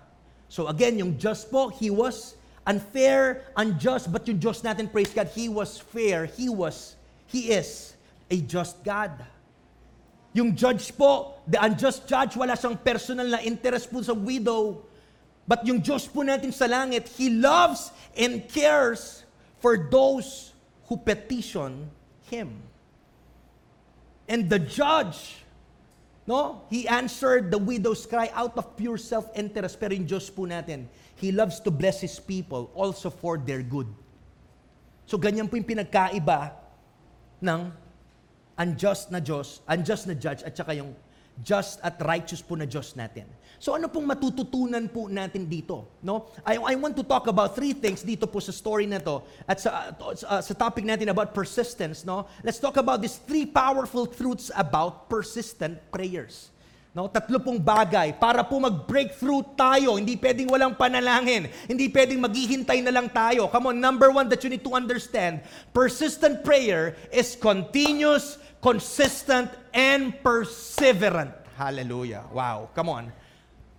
[0.48, 5.28] So again, yung just po, He was unfair, unjust, but yung Diyos natin, praise God,
[5.34, 6.24] He was fair.
[6.24, 6.96] He was,
[7.28, 7.92] He is
[8.32, 9.12] a just God.
[10.32, 14.88] Yung judge po, the unjust judge, wala siyang personal na interest po sa widow.
[15.46, 19.26] But yung Diyos po natin sa langit, He loves and cares
[19.58, 20.54] for those
[20.86, 21.90] who petition
[22.30, 22.62] Him.
[24.30, 25.42] And the judge,
[26.26, 29.82] no, He answered the widow's cry out of pure self-interest.
[29.82, 30.86] Pero yung Diyos po natin,
[31.18, 33.90] He loves to bless His people also for their good.
[35.10, 36.54] So ganyan po yung pinagkaiba
[37.42, 37.60] ng
[38.62, 40.94] unjust na Diyos, unjust na judge, at saka yung
[41.40, 43.24] just at righteous po na Diyos natin.
[43.62, 45.86] So ano pong matututunan po natin dito?
[46.02, 46.28] No?
[46.42, 49.62] I, I want to talk about three things dito po sa story na to at
[49.62, 52.02] sa, uh, sa topic natin about persistence.
[52.02, 52.26] No?
[52.42, 56.52] Let's talk about these three powerful truths about persistent prayers.
[56.92, 59.96] No, tatlo pong bagay para po mag-breakthrough tayo.
[59.96, 61.48] Hindi pwedeng walang panalangin.
[61.64, 63.48] Hindi pwedeng maghihintay na lang tayo.
[63.48, 65.40] Come on, number one that you need to understand,
[65.72, 71.32] persistent prayer is continuous, consistent, and perseverant.
[71.56, 72.24] Hallelujah.
[72.32, 72.72] Wow.
[72.72, 73.04] Come on.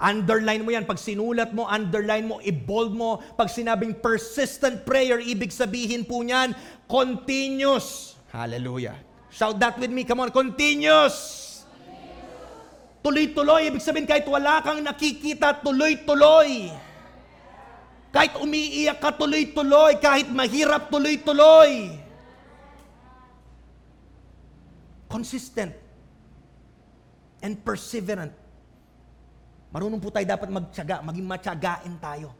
[0.01, 0.83] Underline mo yan.
[0.83, 3.21] Pag sinulat mo, underline mo, i-bold mo.
[3.37, 6.51] Pag sinabing persistent prayer, ibig sabihin po niyan,
[6.89, 8.17] continuous.
[8.33, 8.97] Hallelujah.
[9.33, 10.03] Shout that with me.
[10.05, 10.29] Come on.
[10.33, 11.41] Continuous.
[13.03, 13.67] Tuloy-tuloy.
[13.67, 16.71] Ibig sabihin, kahit wala kang nakikita, tuloy-tuloy.
[18.13, 19.97] Kahit umiiyak ka, tuloy-tuloy.
[19.99, 21.99] Kahit mahirap, tuloy-tuloy.
[25.09, 25.82] Consistent.
[27.43, 28.31] And perseverant.
[29.67, 32.31] Marunong po tayo dapat magtyaga, maging matyagain tayo.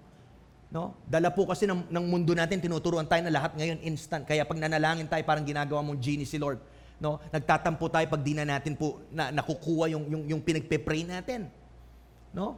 [0.71, 0.95] No?
[1.05, 4.23] Dala po kasi ng, ng mundo natin, tinuturuan tayo na lahat ngayon instant.
[4.23, 6.63] Kaya pag nanalangin tayo, parang ginagawa mong genie si Lord.
[7.03, 7.19] No?
[7.29, 11.51] Nagtatampo tayo pag di na natin po na, nakukuha yung, yung, yung pinagpe-pray natin.
[12.31, 12.55] No?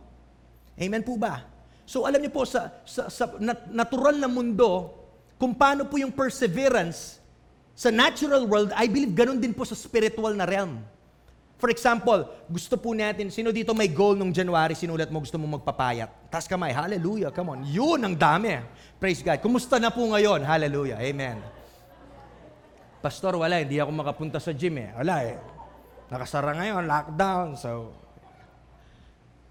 [0.78, 1.50] Amen po ba?
[1.84, 4.94] So alam niyo po, sa, sa, sa nat- natural na mundo,
[5.42, 7.26] kung paano po yung perseverance
[7.76, 10.80] Sa natural world, I believe ganun din po sa spiritual na realm.
[11.56, 15.48] For example, gusto po natin, sino dito may goal nung January, sinulat mo gusto mo
[15.56, 16.28] magpapayat?
[16.28, 17.64] Taas kamay, hallelujah, come on.
[17.64, 18.60] Yun ang dami.
[19.00, 19.40] Praise God.
[19.40, 20.44] Kumusta na po ngayon?
[20.44, 21.40] Hallelujah, amen.
[23.00, 24.92] Pastor, wala, hindi ako makapunta sa gym eh.
[25.00, 25.40] Wala eh.
[26.12, 27.96] Nakasara ngayon, lockdown, so...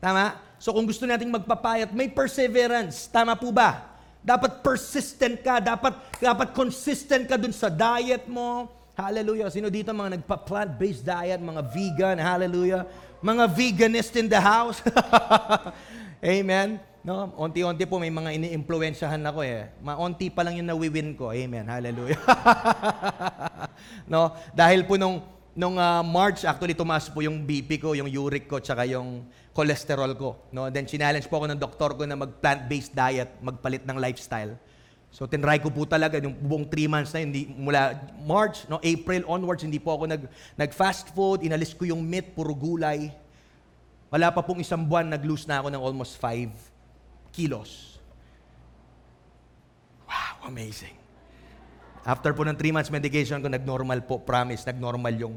[0.05, 0.37] Tama?
[0.61, 3.09] So kung gusto nating magpapayat, may perseverance.
[3.09, 3.97] Tama po ba?
[4.21, 8.69] Dapat persistent ka, dapat dapat consistent ka dun sa diet mo.
[8.95, 9.51] Hallelujah.
[9.51, 12.87] Sino dito mga nagpa-plant-based diet, mga vegan, hallelujah.
[13.19, 14.79] Mga veganist in the house.
[16.23, 16.79] Amen.
[17.05, 19.69] No, onti-onti po may mga ini-impluwensyahan ako eh.
[19.83, 21.35] Maunti pa lang yung nawiwin ko.
[21.35, 21.67] Amen.
[21.67, 22.17] Hallelujah.
[24.13, 25.21] no, dahil po nung
[25.55, 30.15] nung ah, March actually tumaas po yung BP ko, yung uric ko, tsaka yung cholesterol
[30.15, 30.39] ko.
[30.55, 34.55] No, then challenge po ako ng doktor ko na mag plant-based diet, magpalit ng lifestyle.
[35.15, 37.95] So tinry ko po talaga yung buong 3 months na hindi mula
[38.27, 40.27] March, no, April onwards hindi po ako nag
[40.59, 43.15] nag fast food, inalis ko yung meat, puro gulay.
[44.11, 46.51] Wala pa pong isang buwan nag-lose na ako ng almost 5
[47.31, 48.03] kilos.
[50.11, 50.99] Wow, amazing.
[52.03, 55.35] After po ng 3 months medication ko, nag-normal po, promise, nag-normal yung,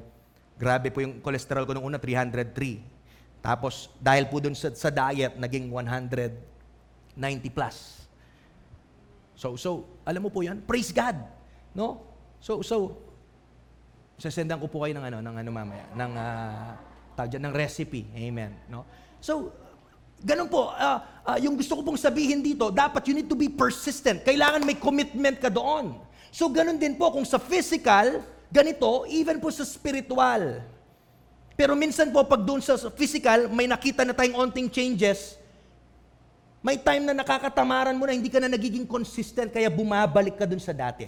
[0.58, 2.82] grabe po yung cholesterol ko nung una, 303.
[3.46, 6.38] Tapos, dahil po dun sa, sa diet, naging 190
[7.50, 7.97] plus.
[9.38, 11.22] So, so, alam mo po yan, praise God.
[11.78, 12.02] No?
[12.42, 12.98] So, so,
[14.18, 16.70] sasendan ko po kayo ng ano, ng ano mamaya, ng, uh,
[17.14, 18.10] tawag ng recipe.
[18.18, 18.58] Amen.
[18.66, 18.82] No?
[19.22, 19.54] So,
[20.18, 20.98] Ganun po, uh,
[21.30, 24.26] uh, yung gusto ko pong sabihin dito, dapat you need to be persistent.
[24.26, 25.94] Kailangan may commitment ka doon.
[26.34, 30.66] So ganun din po, kung sa physical, ganito, even po sa spiritual.
[31.54, 35.38] Pero minsan po, pag doon sa physical, may nakita na tayong onting changes,
[36.62, 40.62] may time na nakakatamaran mo na hindi ka na nagiging consistent, kaya bumabalik ka doon
[40.62, 41.06] sa dati.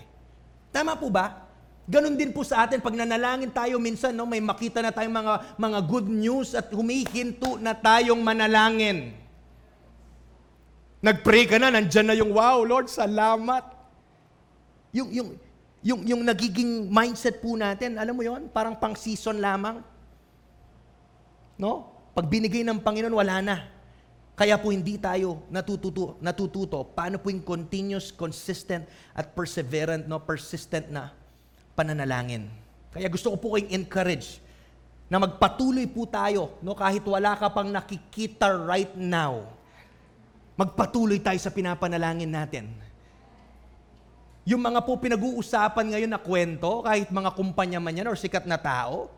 [0.70, 1.50] Tama po ba?
[1.90, 5.34] Ganon din po sa atin, pag nanalangin tayo minsan, no, may makita na tayong mga,
[5.58, 9.18] mga good news at humihinto na tayong manalangin.
[11.02, 13.66] Nag-pray ka na, nandyan na yung, wow, Lord, salamat.
[14.94, 15.30] Yung, yung,
[15.82, 19.82] yung, yung nagiging mindset po natin, alam mo yon parang pang season lamang.
[21.58, 21.90] No?
[22.14, 23.56] Pag binigay ng Panginoon, wala na.
[24.40, 30.88] Kaya po hindi tayo natututo, natututo paano po yung continuous, consistent, at perseverant, no, persistent
[30.88, 31.12] na
[31.76, 32.48] pananalangin.
[32.96, 34.40] Kaya gusto ko po kayong encourage
[35.12, 39.44] na magpatuloy po tayo, no, kahit wala ka pang nakikita right now.
[40.56, 42.72] Magpatuloy tayo sa pinapanalangin natin.
[44.48, 48.56] Yung mga po pinag-uusapan ngayon na kwento, kahit mga kumpanya man yan or sikat na
[48.56, 49.12] tao,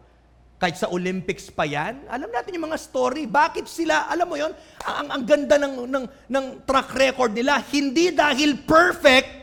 [0.61, 3.25] kahit sa Olympics pa yan, alam natin yung mga story.
[3.25, 4.53] Bakit sila, alam mo yon
[4.85, 9.41] ang, ang ganda ng, ng, ng track record nila, hindi dahil perfect,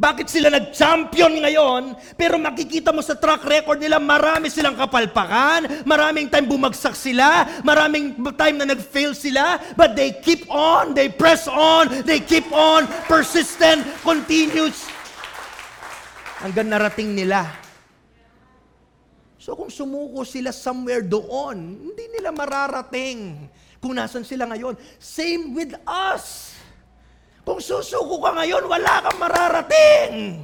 [0.00, 6.32] bakit sila nag-champion ngayon, pero makikita mo sa track record nila, marami silang kapalpakan, maraming
[6.32, 11.92] time bumagsak sila, maraming time na nag-fail sila, but they keep on, they press on,
[12.08, 14.88] they keep on, persistent, continuous,
[16.40, 17.63] hanggang narating nila.
[19.44, 23.44] So kung sumuko sila somewhere doon, hindi nila mararating
[23.76, 24.72] kung nasan sila ngayon.
[24.96, 26.56] Same with us.
[27.44, 30.40] Kung susuko ka ngayon, wala kang mararating.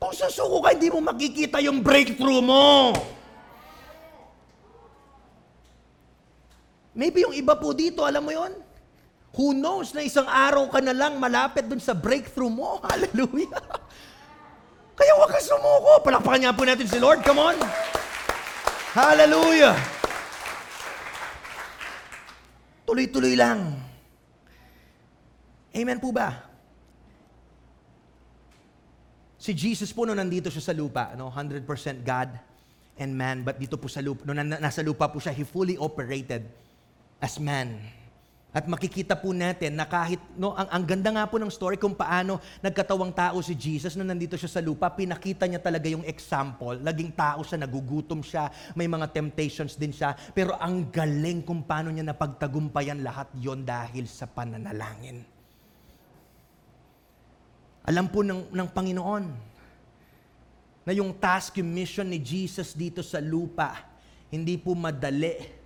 [0.00, 2.96] Kung susuko ka, hindi mo makikita yung breakthrough mo.
[6.96, 8.56] Maybe yung iba po dito, alam mo yon?
[9.36, 12.80] Who knows na isang araw ka na lang malapit dun sa breakthrough mo.
[12.88, 13.60] Hallelujah.
[14.92, 15.92] Kaya huwag kang sumuko.
[16.04, 17.24] Palakpakan niya po natin si Lord.
[17.24, 17.56] Come on.
[18.92, 19.76] Hallelujah.
[22.84, 23.72] Tuloy-tuloy lang.
[25.72, 26.52] Amen po ba?
[29.40, 31.66] Si Jesus po no nandito siya sa lupa, no, 100%
[32.04, 32.30] God
[33.00, 36.46] and man, but dito po sa lupa, no, nasa lupa po siya, he fully operated
[37.18, 37.80] as man.
[38.52, 41.96] At makikita po natin na kahit, no, ang, ang ganda nga po ng story kung
[41.96, 46.76] paano nagkatawang tao si Jesus no nandito siya sa lupa, pinakita niya talaga yung example.
[46.76, 51.88] Naging tao siya, nagugutom siya, may mga temptations din siya, pero ang galing kung paano
[51.88, 55.24] niya napagtagumpayan lahat yon dahil sa pananalangin.
[57.88, 59.24] Alam po ng, ng Panginoon
[60.84, 63.80] na yung task, yung mission ni Jesus dito sa lupa,
[64.28, 65.61] hindi po madali.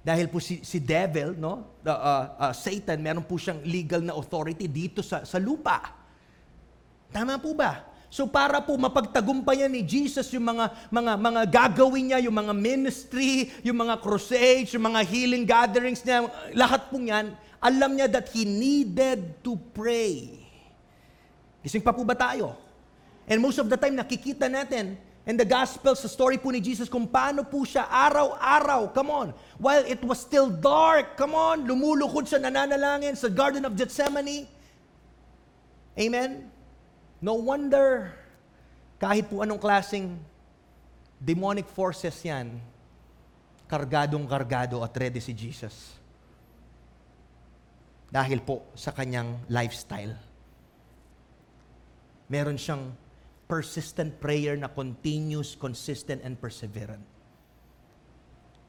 [0.00, 1.76] Dahil po si, si devil, no?
[1.84, 5.92] Uh, uh, uh, Satan, meron po siyang legal na authority dito sa, sa lupa.
[7.12, 7.84] Tama po ba?
[8.10, 13.54] So para po mapagtagumpayan ni Jesus yung mga mga mga gagawin niya, yung mga ministry,
[13.62, 17.30] yung mga crusades, yung mga healing gatherings niya, lahat po niyan,
[17.62, 20.42] alam niya that he needed to pray.
[21.62, 22.56] Gising pa po ba tayo?
[23.30, 24.98] And most of the time, nakikita natin
[25.30, 29.28] in the gospel sa story po ni Jesus kung paano po siya araw-araw, come on,
[29.62, 34.50] while it was still dark, come on, lumulukod siya nananalangin sa Garden of Gethsemane.
[35.94, 36.50] Amen?
[37.22, 38.10] No wonder,
[38.98, 40.18] kahit po anong klaseng
[41.22, 42.58] demonic forces yan,
[43.70, 45.94] kargadong kargado at ready si Jesus.
[48.10, 50.18] Dahil po sa kanyang lifestyle.
[52.26, 52.90] Meron siyang
[53.50, 57.02] persistent prayer na continuous, consistent, and perseverant.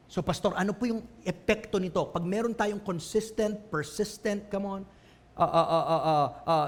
[0.10, 2.10] So, Pastor, ano po yung epekto nito?
[2.10, 4.82] Pag meron tayong consistent, persistent, come on,
[5.38, 6.68] uh, uh, uh, uh, uh, uh,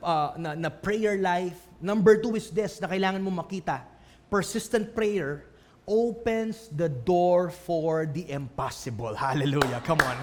[0.00, 3.84] uh, na, na prayer life, number two is this na kailangan mo makita.
[4.32, 5.52] Persistent prayer
[5.84, 9.12] opens the door for the impossible.
[9.12, 9.78] Hallelujah.
[9.84, 10.16] Come on.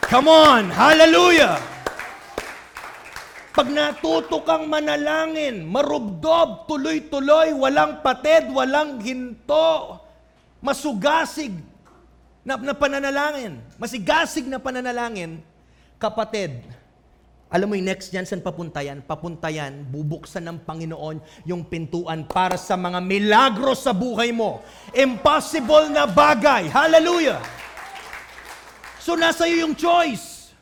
[0.00, 0.62] Come on.
[0.72, 1.79] Hallelujah.
[3.50, 9.98] Pag natuto kang manalangin, marubdob, tuloy-tuloy, walang pated, walang hinto,
[10.62, 11.58] masugasig
[12.46, 15.42] na, na pananalangin, masigasig na pananalangin,
[15.98, 16.62] kapatid,
[17.50, 19.02] alam mo yung next yan, saan papunta yan?
[19.02, 24.62] Papunta yan, bubuksan ng Panginoon yung pintuan para sa mga milagro sa buhay mo.
[24.94, 26.70] Impossible na bagay.
[26.70, 27.42] Hallelujah!
[29.02, 30.54] So nasa iyo yung choice.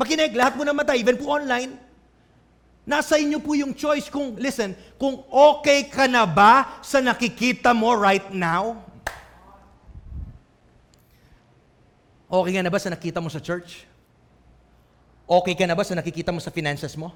[0.00, 1.87] Makinig, lahat mo na matay, even po online,
[2.88, 7.92] Nasa inyo po yung choice kung, listen, kung okay ka na ba sa nakikita mo
[7.92, 8.80] right now?
[12.32, 13.84] Okay ka na ba sa nakita mo sa church?
[15.28, 17.12] Okay ka na ba sa nakikita mo sa finances mo?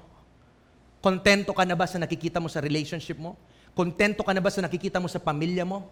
[1.01, 3.33] Kontento ka na ba sa nakikita mo sa relationship mo?
[3.73, 5.89] Kontento ka na ba sa nakikita mo sa pamilya mo?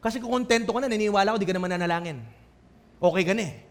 [0.00, 2.24] Kasi kung kontento ka na, naniniwala ko, di ka naman nanalangin.
[2.96, 3.69] Okay ka na eh.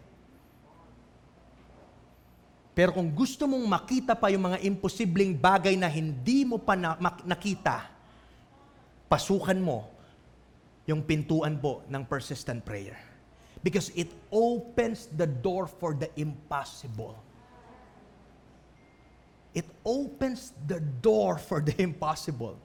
[2.70, 6.94] Pero kung gusto mong makita pa yung mga imposibleng bagay na hindi mo pa na,
[7.26, 7.90] nakita,
[9.10, 9.90] pasukan mo
[10.86, 12.94] yung pintuan po ng persistent prayer.
[13.60, 17.18] Because it opens the door for the impossible.
[19.50, 22.56] It opens the door for the impossible.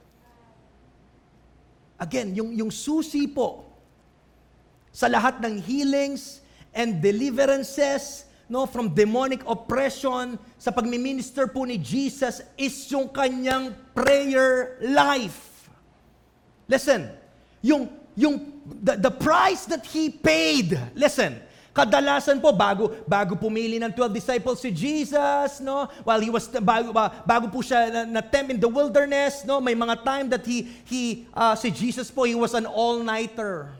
[1.97, 3.65] Again, yung, yung susi po
[4.93, 12.41] sa lahat ng healings and deliverances no, from demonic oppression sa pagmi-minister po ni Jesus
[12.57, 15.69] is yung kanyang prayer life.
[16.69, 17.09] Listen,
[17.61, 21.41] yung, yung, the, the price that He paid, listen,
[21.75, 26.95] kadalasan po bago bago pumili ng 12 disciples si Jesus no while he was bago
[27.27, 30.71] bago po siya na, na tempt in the wilderness no may mga time that he
[30.87, 33.75] he uh, si Jesus po he was an all-nighter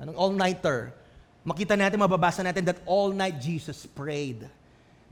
[0.00, 0.96] anong all-nighter
[1.44, 4.48] makita natin, mababasa natin that all night Jesus prayed.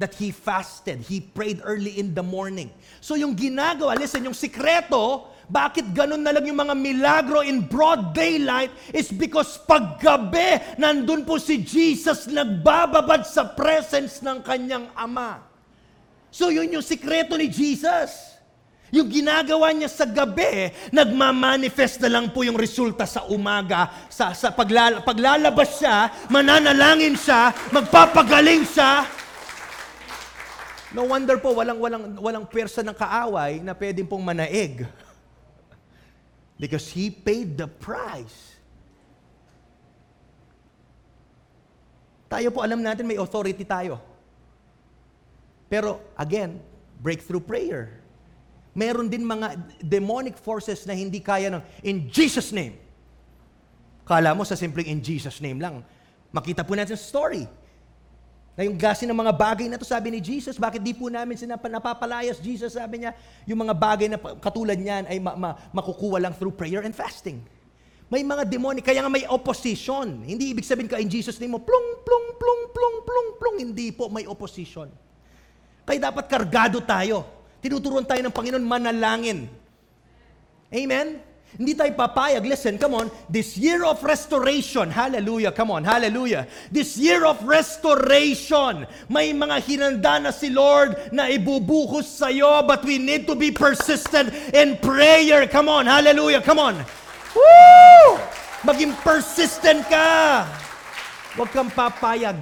[0.00, 1.04] That He fasted.
[1.04, 2.72] He prayed early in the morning.
[2.98, 8.16] So yung ginagawa, listen, yung sikreto, bakit ganun na lang yung mga milagro in broad
[8.16, 15.44] daylight is because paggabi, nandun po si Jesus nagbababad sa presence ng kanyang Ama.
[16.32, 18.31] So yun yung sikreto ni Jesus.
[18.92, 23.88] Yung ginagawa niya sa gabi, nagmamanifest na lang po yung resulta sa umaga.
[24.12, 29.08] Sa, sa paglala, paglalabas siya, mananalangin siya, magpapagaling siya.
[30.92, 34.84] No wonder po, walang, walang, walang pwersa ng kaaway na pwedeng pong manaig.
[36.60, 38.60] Because He paid the price.
[42.28, 44.04] Tayo po alam natin may authority tayo.
[45.72, 46.60] Pero again,
[47.00, 48.01] breakthrough prayer
[48.72, 52.76] meron din mga demonic forces na hindi kaya ng in Jesus name.
[54.02, 55.84] Kala mo sa simpleng in Jesus name lang.
[56.32, 57.44] Makita po natin sa story.
[58.52, 61.40] Na yung gasin ng mga bagay na to, sabi ni Jesus, bakit di po namin
[61.40, 62.36] sila napapalayas?
[62.36, 63.16] Jesus sabi niya,
[63.48, 67.40] yung mga bagay na katulad niyan ay ma- ma- makukuha lang through prayer and fasting.
[68.12, 70.20] May mga demonic, kaya nga may opposition.
[70.20, 73.56] Hindi ibig sabihin ka in Jesus name mo, plung, plung, plung, plung, plung, plung.
[73.56, 74.92] Hindi po, may opposition.
[75.88, 77.24] Kaya dapat kargado tayo
[77.62, 79.46] Tinuturuan tayo ng Panginoon manalangin.
[80.74, 81.22] Amen?
[81.52, 82.48] Hindi tayo papayag.
[82.48, 83.06] Listen, come on.
[83.28, 84.88] This year of restoration.
[84.88, 85.52] Hallelujah.
[85.52, 85.84] Come on.
[85.84, 86.48] Hallelujah.
[86.72, 88.88] This year of restoration.
[89.12, 93.52] May mga hinanda na si Lord na ibubuhos sa iyo, but we need to be
[93.52, 95.44] persistent in prayer.
[95.44, 95.84] Come on.
[95.84, 96.40] Hallelujah.
[96.40, 96.74] Come on.
[97.36, 98.16] Woo!
[98.64, 100.48] Maging persistent ka.
[101.36, 102.36] Huwag kang papayag,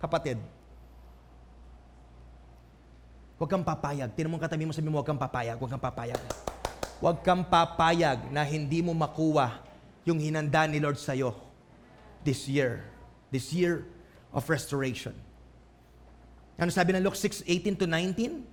[0.00, 0.53] kapatid.
[3.34, 4.14] Huwag kang papayag.
[4.14, 6.20] Tinan mo katabi mo, sabi mo, huwag kang papayag, huwag kang papayag.
[7.02, 9.58] Huwag kang papayag na hindi mo makuha
[10.06, 11.34] yung hinanda ni Lord sa'yo
[12.22, 12.86] this year.
[13.34, 13.82] This year
[14.30, 15.12] of restoration.
[16.54, 18.46] Ano sabi ng Luke 6, 18 to 19?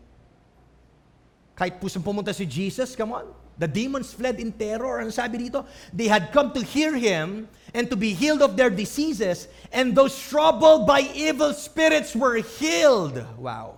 [1.53, 3.29] Kahit pusong pumunta si Jesus, come on,
[3.61, 4.97] The demons fled in terror.
[5.05, 5.61] Ang sabi dito,
[5.93, 7.45] they had come to hear him
[7.77, 13.21] and to be healed of their diseases, and those troubled by evil spirits were healed.
[13.37, 13.77] Wow.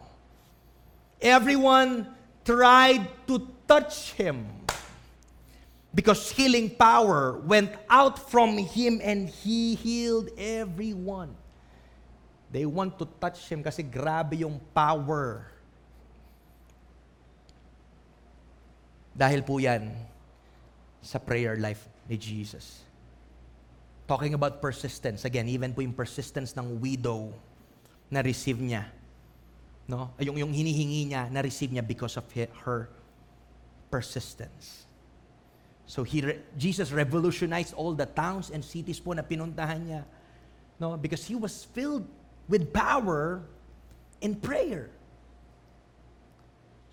[1.24, 2.12] Everyone
[2.44, 4.44] tried to touch him
[5.96, 11.32] because healing power went out from him and he healed everyone.
[12.52, 15.48] They want to touch him kasi grabe yung power.
[19.16, 19.96] Dahil po yan
[21.00, 22.84] sa prayer life ni Jesus.
[24.12, 27.32] Talking about persistence, again, even po yung persistence ng widow
[28.12, 28.92] na receive niya.
[29.88, 30.16] No?
[30.20, 32.88] Yung, yung hinihingi niya, na receive niya because of he- her
[33.92, 34.88] persistence.
[35.84, 40.02] So he re- Jesus revolutionized all the towns and cities po na pinuntahan niya.
[40.80, 42.08] No, because he was filled
[42.48, 43.44] with power
[44.24, 44.90] in prayer.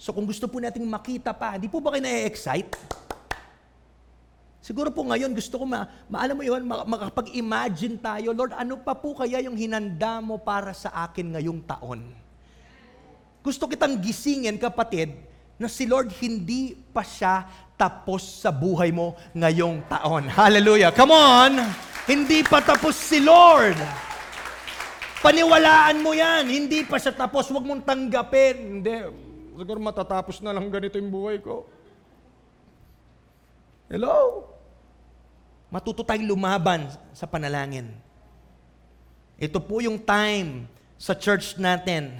[0.00, 2.74] So kung gusto po nating makita pa, di po ba kayo na-excite?
[4.60, 8.92] Siguro po ngayon gusto ko ma, maalam mo yun, ma- makapag-imagine tayo, Lord, ano pa
[8.92, 12.04] po kaya yung hinanda mo para sa akin ngayong taon?
[13.40, 15.16] Gusto kitang gisingin, kapatid,
[15.60, 17.44] na si Lord hindi pa siya
[17.76, 20.28] tapos sa buhay mo ngayong taon.
[20.28, 20.92] Hallelujah.
[20.92, 21.52] Come on!
[22.08, 23.76] Hindi pa tapos si Lord.
[25.20, 26.48] Paniwalaan mo yan.
[26.48, 27.48] Hindi pa siya tapos.
[27.52, 28.80] Huwag mong tanggapin.
[28.80, 28.96] Hindi.
[29.52, 31.68] Siguro matatapos na lang ganito yung buhay ko.
[33.92, 34.48] Hello?
[35.68, 37.92] Matuto tayong lumaban sa panalangin.
[39.36, 40.64] Ito po yung time
[40.96, 42.16] sa church natin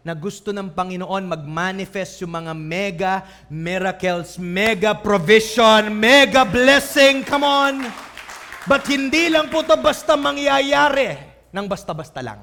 [0.00, 3.14] na gusto ng Panginoon mag-manifest yung mga mega
[3.52, 7.20] miracles, mega provision, mega blessing.
[7.24, 7.74] Come on!
[8.64, 11.16] But hindi lang po to basta mangyayari
[11.52, 12.40] ng basta-basta lang.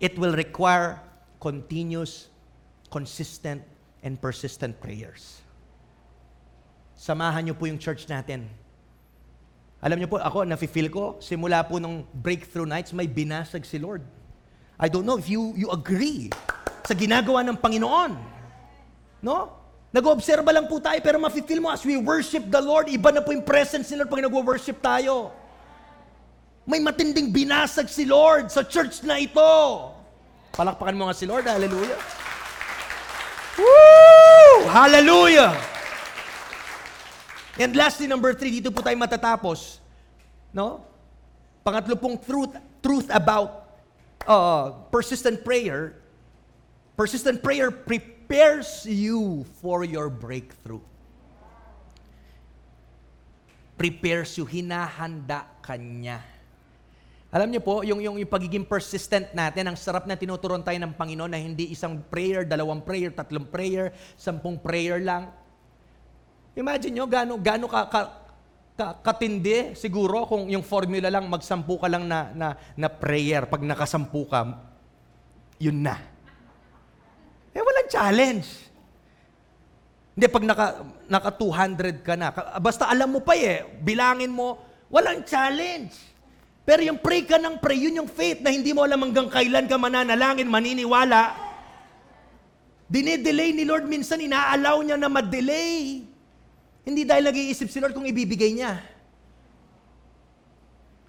[0.00, 1.02] It will require
[1.42, 2.30] continuous,
[2.88, 3.60] consistent,
[4.00, 5.42] and persistent prayers.
[6.98, 8.46] Samahan niyo po yung church natin.
[9.78, 14.02] Alam niyo po, ako, nafe-feel ko, simula po nung breakthrough nights, may binasag si Lord.
[14.78, 16.30] I don't know if you, you agree
[16.86, 18.14] sa ginagawa ng Panginoon.
[19.18, 19.50] No?
[19.90, 23.34] Nag-obserba lang po tayo, pero mafe-feel mo as we worship the Lord, iba na po
[23.34, 25.34] yung presence ni Lord pag nag-worship tayo.
[26.62, 29.42] May matinding binasag si Lord sa church na ito.
[30.54, 31.98] Palakpakan mo nga si Lord, hallelujah.
[33.58, 34.70] Woo!
[34.70, 35.58] Hallelujah!
[37.58, 39.82] And lastly, number three, dito po tayo matatapos.
[40.54, 40.86] No?
[41.66, 43.67] Pangatlo pong truth, truth about
[44.28, 45.96] uh, persistent prayer.
[46.94, 50.84] Persistent prayer prepares you for your breakthrough.
[53.78, 56.20] Prepares you, hinahanda kanya.
[57.28, 60.96] Alam niyo po, yung, yung, yung pagiging persistent natin, ang sarap na tinuturon tayo ng
[60.96, 65.30] Panginoon na hindi isang prayer, dalawang prayer, tatlong prayer, sampung prayer lang.
[66.58, 68.00] Imagine nyo, gaano, gaano ka, ka,
[68.78, 72.48] ka, katindi siguro kung yung formula lang, magsampu ka lang na, na,
[72.78, 73.50] na prayer.
[73.50, 74.54] Pag nakasampu ka,
[75.58, 75.98] yun na.
[77.50, 78.46] Eh, walang challenge.
[80.14, 80.66] Hindi, pag naka,
[81.10, 82.30] naka 200 ka na,
[82.62, 84.62] basta alam mo pa eh, bilangin mo,
[84.94, 85.98] walang challenge.
[86.62, 89.66] Pero yung pray ka ng pray, yun yung faith na hindi mo alam hanggang kailan
[89.66, 91.34] ka mananalangin, maniniwala.
[92.86, 96.07] Dinedelay ni Lord minsan, inaalaw niya na ma-delay.
[96.88, 98.80] Hindi dahil nag-iisip si Lord kung ibibigay niya.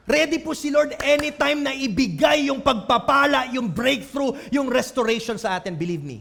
[0.04, 5.80] Ready po si Lord anytime na ibigay yung pagpapala, yung breakthrough, yung restoration sa atin,
[5.80, 6.20] believe me.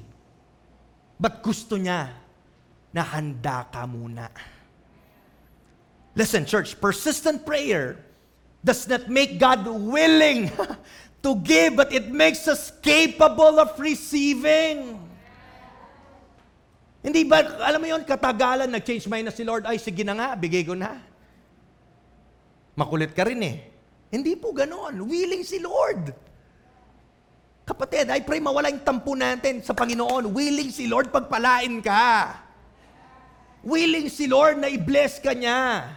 [1.18, 2.14] But gusto niya
[2.94, 4.30] na handa ka muna.
[6.14, 7.98] Listen, church, persistent prayer
[8.62, 10.54] does not make God willing
[11.26, 15.07] to give, but it makes us capable of receiving.
[17.08, 20.28] Hindi ba, alam mo yon katagalan, nag-change mind na si Lord, ay sige na nga,
[20.36, 21.00] bigay ko na.
[22.76, 23.64] Makulit ka rin eh.
[24.12, 24.92] Hindi po ganon.
[25.08, 26.12] Willing si Lord.
[27.64, 30.36] Kapatid, I pray mawala yung tampo natin sa Panginoon.
[30.36, 32.44] Willing si Lord pagpalain ka.
[33.64, 35.88] Willing si Lord na i-bless ka niya.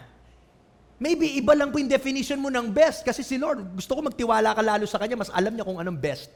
[0.95, 4.55] Maybe iba lang po yung definition mo ng best kasi si Lord, gusto ko magtiwala
[4.55, 6.32] ka lalo sa Kanya, mas alam niya kung anong best.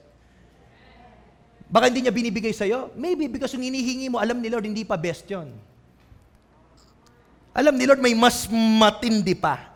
[1.66, 2.94] Baka hindi niya binibigay sa'yo.
[2.94, 5.50] Maybe because yung hinihingi mo, alam ni Lord, hindi pa best yon.
[7.56, 9.74] Alam ni Lord, may mas matindi pa.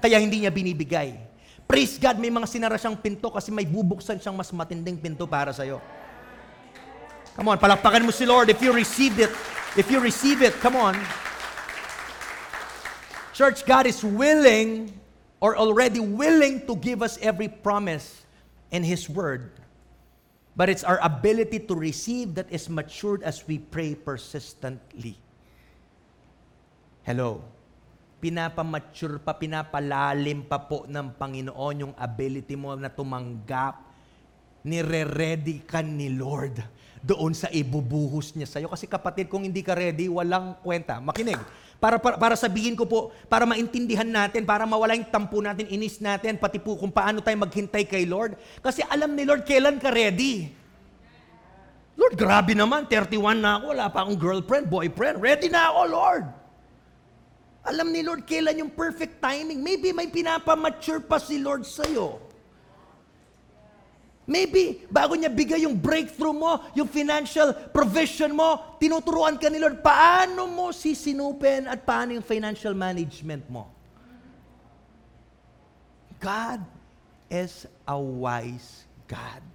[0.00, 1.18] Kaya hindi niya binibigay.
[1.66, 5.50] Praise God, may mga sinara siyang pinto kasi may bubuksan siyang mas matinding pinto para
[5.50, 5.82] sa'yo.
[7.34, 9.34] Come on, palakpakan mo si Lord if you receive it.
[9.76, 10.96] If you receive it, come on.
[13.36, 14.88] Church, God is willing
[15.42, 18.24] or already willing to give us every promise
[18.72, 19.52] in His Word.
[20.56, 25.20] But it's our ability to receive that is matured as we pray persistently.
[27.04, 27.44] Hello.
[28.16, 33.84] Pinapamature pa, pinapalalim pa po ng Panginoon yung ability mo na tumanggap.
[34.64, 36.58] Nire-ready ka ni Lord
[37.04, 38.72] doon sa ibubuhos niya sa'yo.
[38.72, 40.98] Kasi kapatid, kung hindi ka ready, walang kwenta.
[40.98, 41.38] Makinig.
[41.76, 46.00] Para, para, para sabihin ko po, para maintindihan natin, para mawala yung tampo natin, inis
[46.00, 48.36] natin, pati po kung paano tayo maghintay kay Lord.
[48.64, 50.48] Kasi alam ni Lord kailan ka ready.
[51.96, 55.16] Lord, grabe naman, 31 na ako, wala pa akong girlfriend, boyfriend.
[55.20, 56.24] Ready na ako, Lord.
[57.66, 59.58] Alam ni Lord kailan yung perfect timing.
[59.64, 62.25] Maybe may pinapamature pa si Lord sa'yo.
[64.26, 69.78] Maybe, bago niya bigay yung breakthrough mo, yung financial provision mo, tinuturuan ka ni Lord,
[69.86, 73.70] paano mo sisinupin at paano yung financial management mo.
[76.18, 76.58] God
[77.30, 79.46] is a wise God.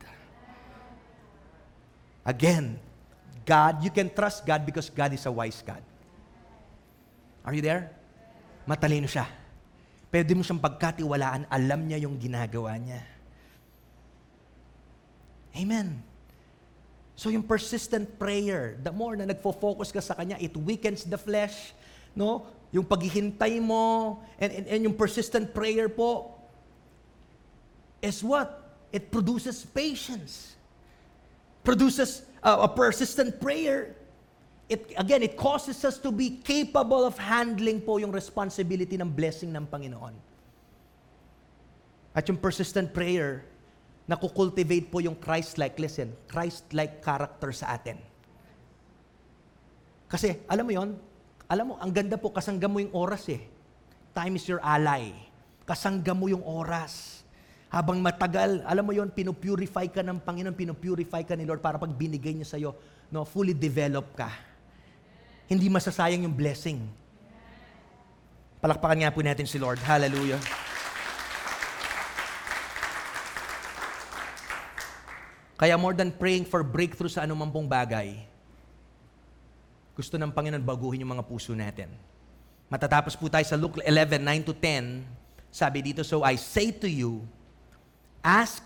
[2.23, 2.79] Again,
[3.43, 5.83] God, you can trust God because God is a wise God.
[7.43, 7.91] Are you there?
[8.63, 9.27] Matalino siya.
[10.07, 13.10] Pwede mo siyang pagkatiwalaan, alam niya yung ginagawa niya.
[15.55, 16.03] Amen.
[17.15, 21.73] So yung persistent prayer, the more na nagfo-focus ka sa Kanya, it weakens the flesh.
[22.15, 22.47] No?
[22.71, 26.33] Yung paghihintay mo, and, and, and yung persistent prayer po,
[28.01, 28.73] is what?
[28.91, 30.55] It produces patience.
[31.63, 33.95] Produces uh, a persistent prayer.
[34.67, 39.51] It, again, it causes us to be capable of handling po yung responsibility ng blessing
[39.53, 40.15] ng Panginoon.
[42.15, 43.45] At yung persistent prayer,
[44.11, 47.95] nakukultivate po yung Christ-like, listen, Christ-like character sa atin.
[50.11, 50.99] Kasi, alam mo yon,
[51.47, 53.47] alam mo, ang ganda po, kasangga mo yung oras eh.
[54.11, 55.15] Time is your ally.
[55.63, 57.23] Kasangga mo yung oras.
[57.71, 61.95] Habang matagal, alam mo yon, pinupurify ka ng Panginoon, pinupurify ka ni Lord para pag
[61.95, 62.75] binigay niya sa'yo,
[63.07, 64.27] no, fully develop ka.
[65.47, 66.83] Hindi masasayang yung blessing.
[68.59, 69.79] Palakpakan nga po natin si Lord.
[69.79, 70.60] Hallelujah.
[75.61, 78.17] Kaya more than praying for breakthrough sa anumang pong bagay,
[79.93, 81.93] gusto ng Panginoon baguhin yung mga puso natin.
[82.65, 85.05] Matatapos po tayo sa Luke 11, 9 to 10.
[85.53, 87.21] Sabi dito, So I say to you,
[88.25, 88.65] ask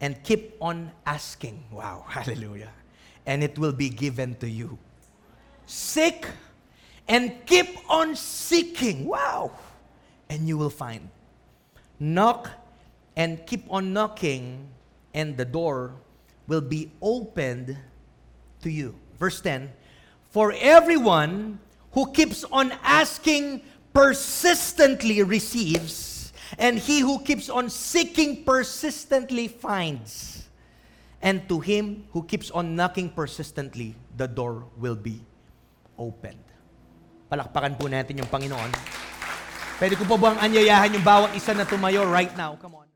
[0.00, 1.60] and keep on asking.
[1.68, 2.72] Wow, hallelujah.
[3.28, 4.80] And it will be given to you.
[5.68, 6.24] Seek
[7.04, 9.04] and keep on seeking.
[9.04, 9.52] Wow.
[10.32, 11.12] And you will find.
[12.00, 12.61] Knock
[13.16, 14.68] and keep on knocking,
[15.14, 15.94] and the door
[16.46, 17.76] will be opened
[18.62, 18.94] to you.
[19.18, 19.70] Verse 10
[20.30, 21.58] For everyone
[21.92, 30.48] who keeps on asking persistently receives, and he who keeps on seeking persistently finds.
[31.22, 35.22] And to him who keeps on knocking persistently, the door will be
[35.94, 36.42] opened.
[37.30, 38.74] Palakpakan po natin yung Panginoon.
[39.78, 42.58] Pwede ko po bang anyayahan yung bawat isa na tumayo right now?
[42.58, 42.91] Come on.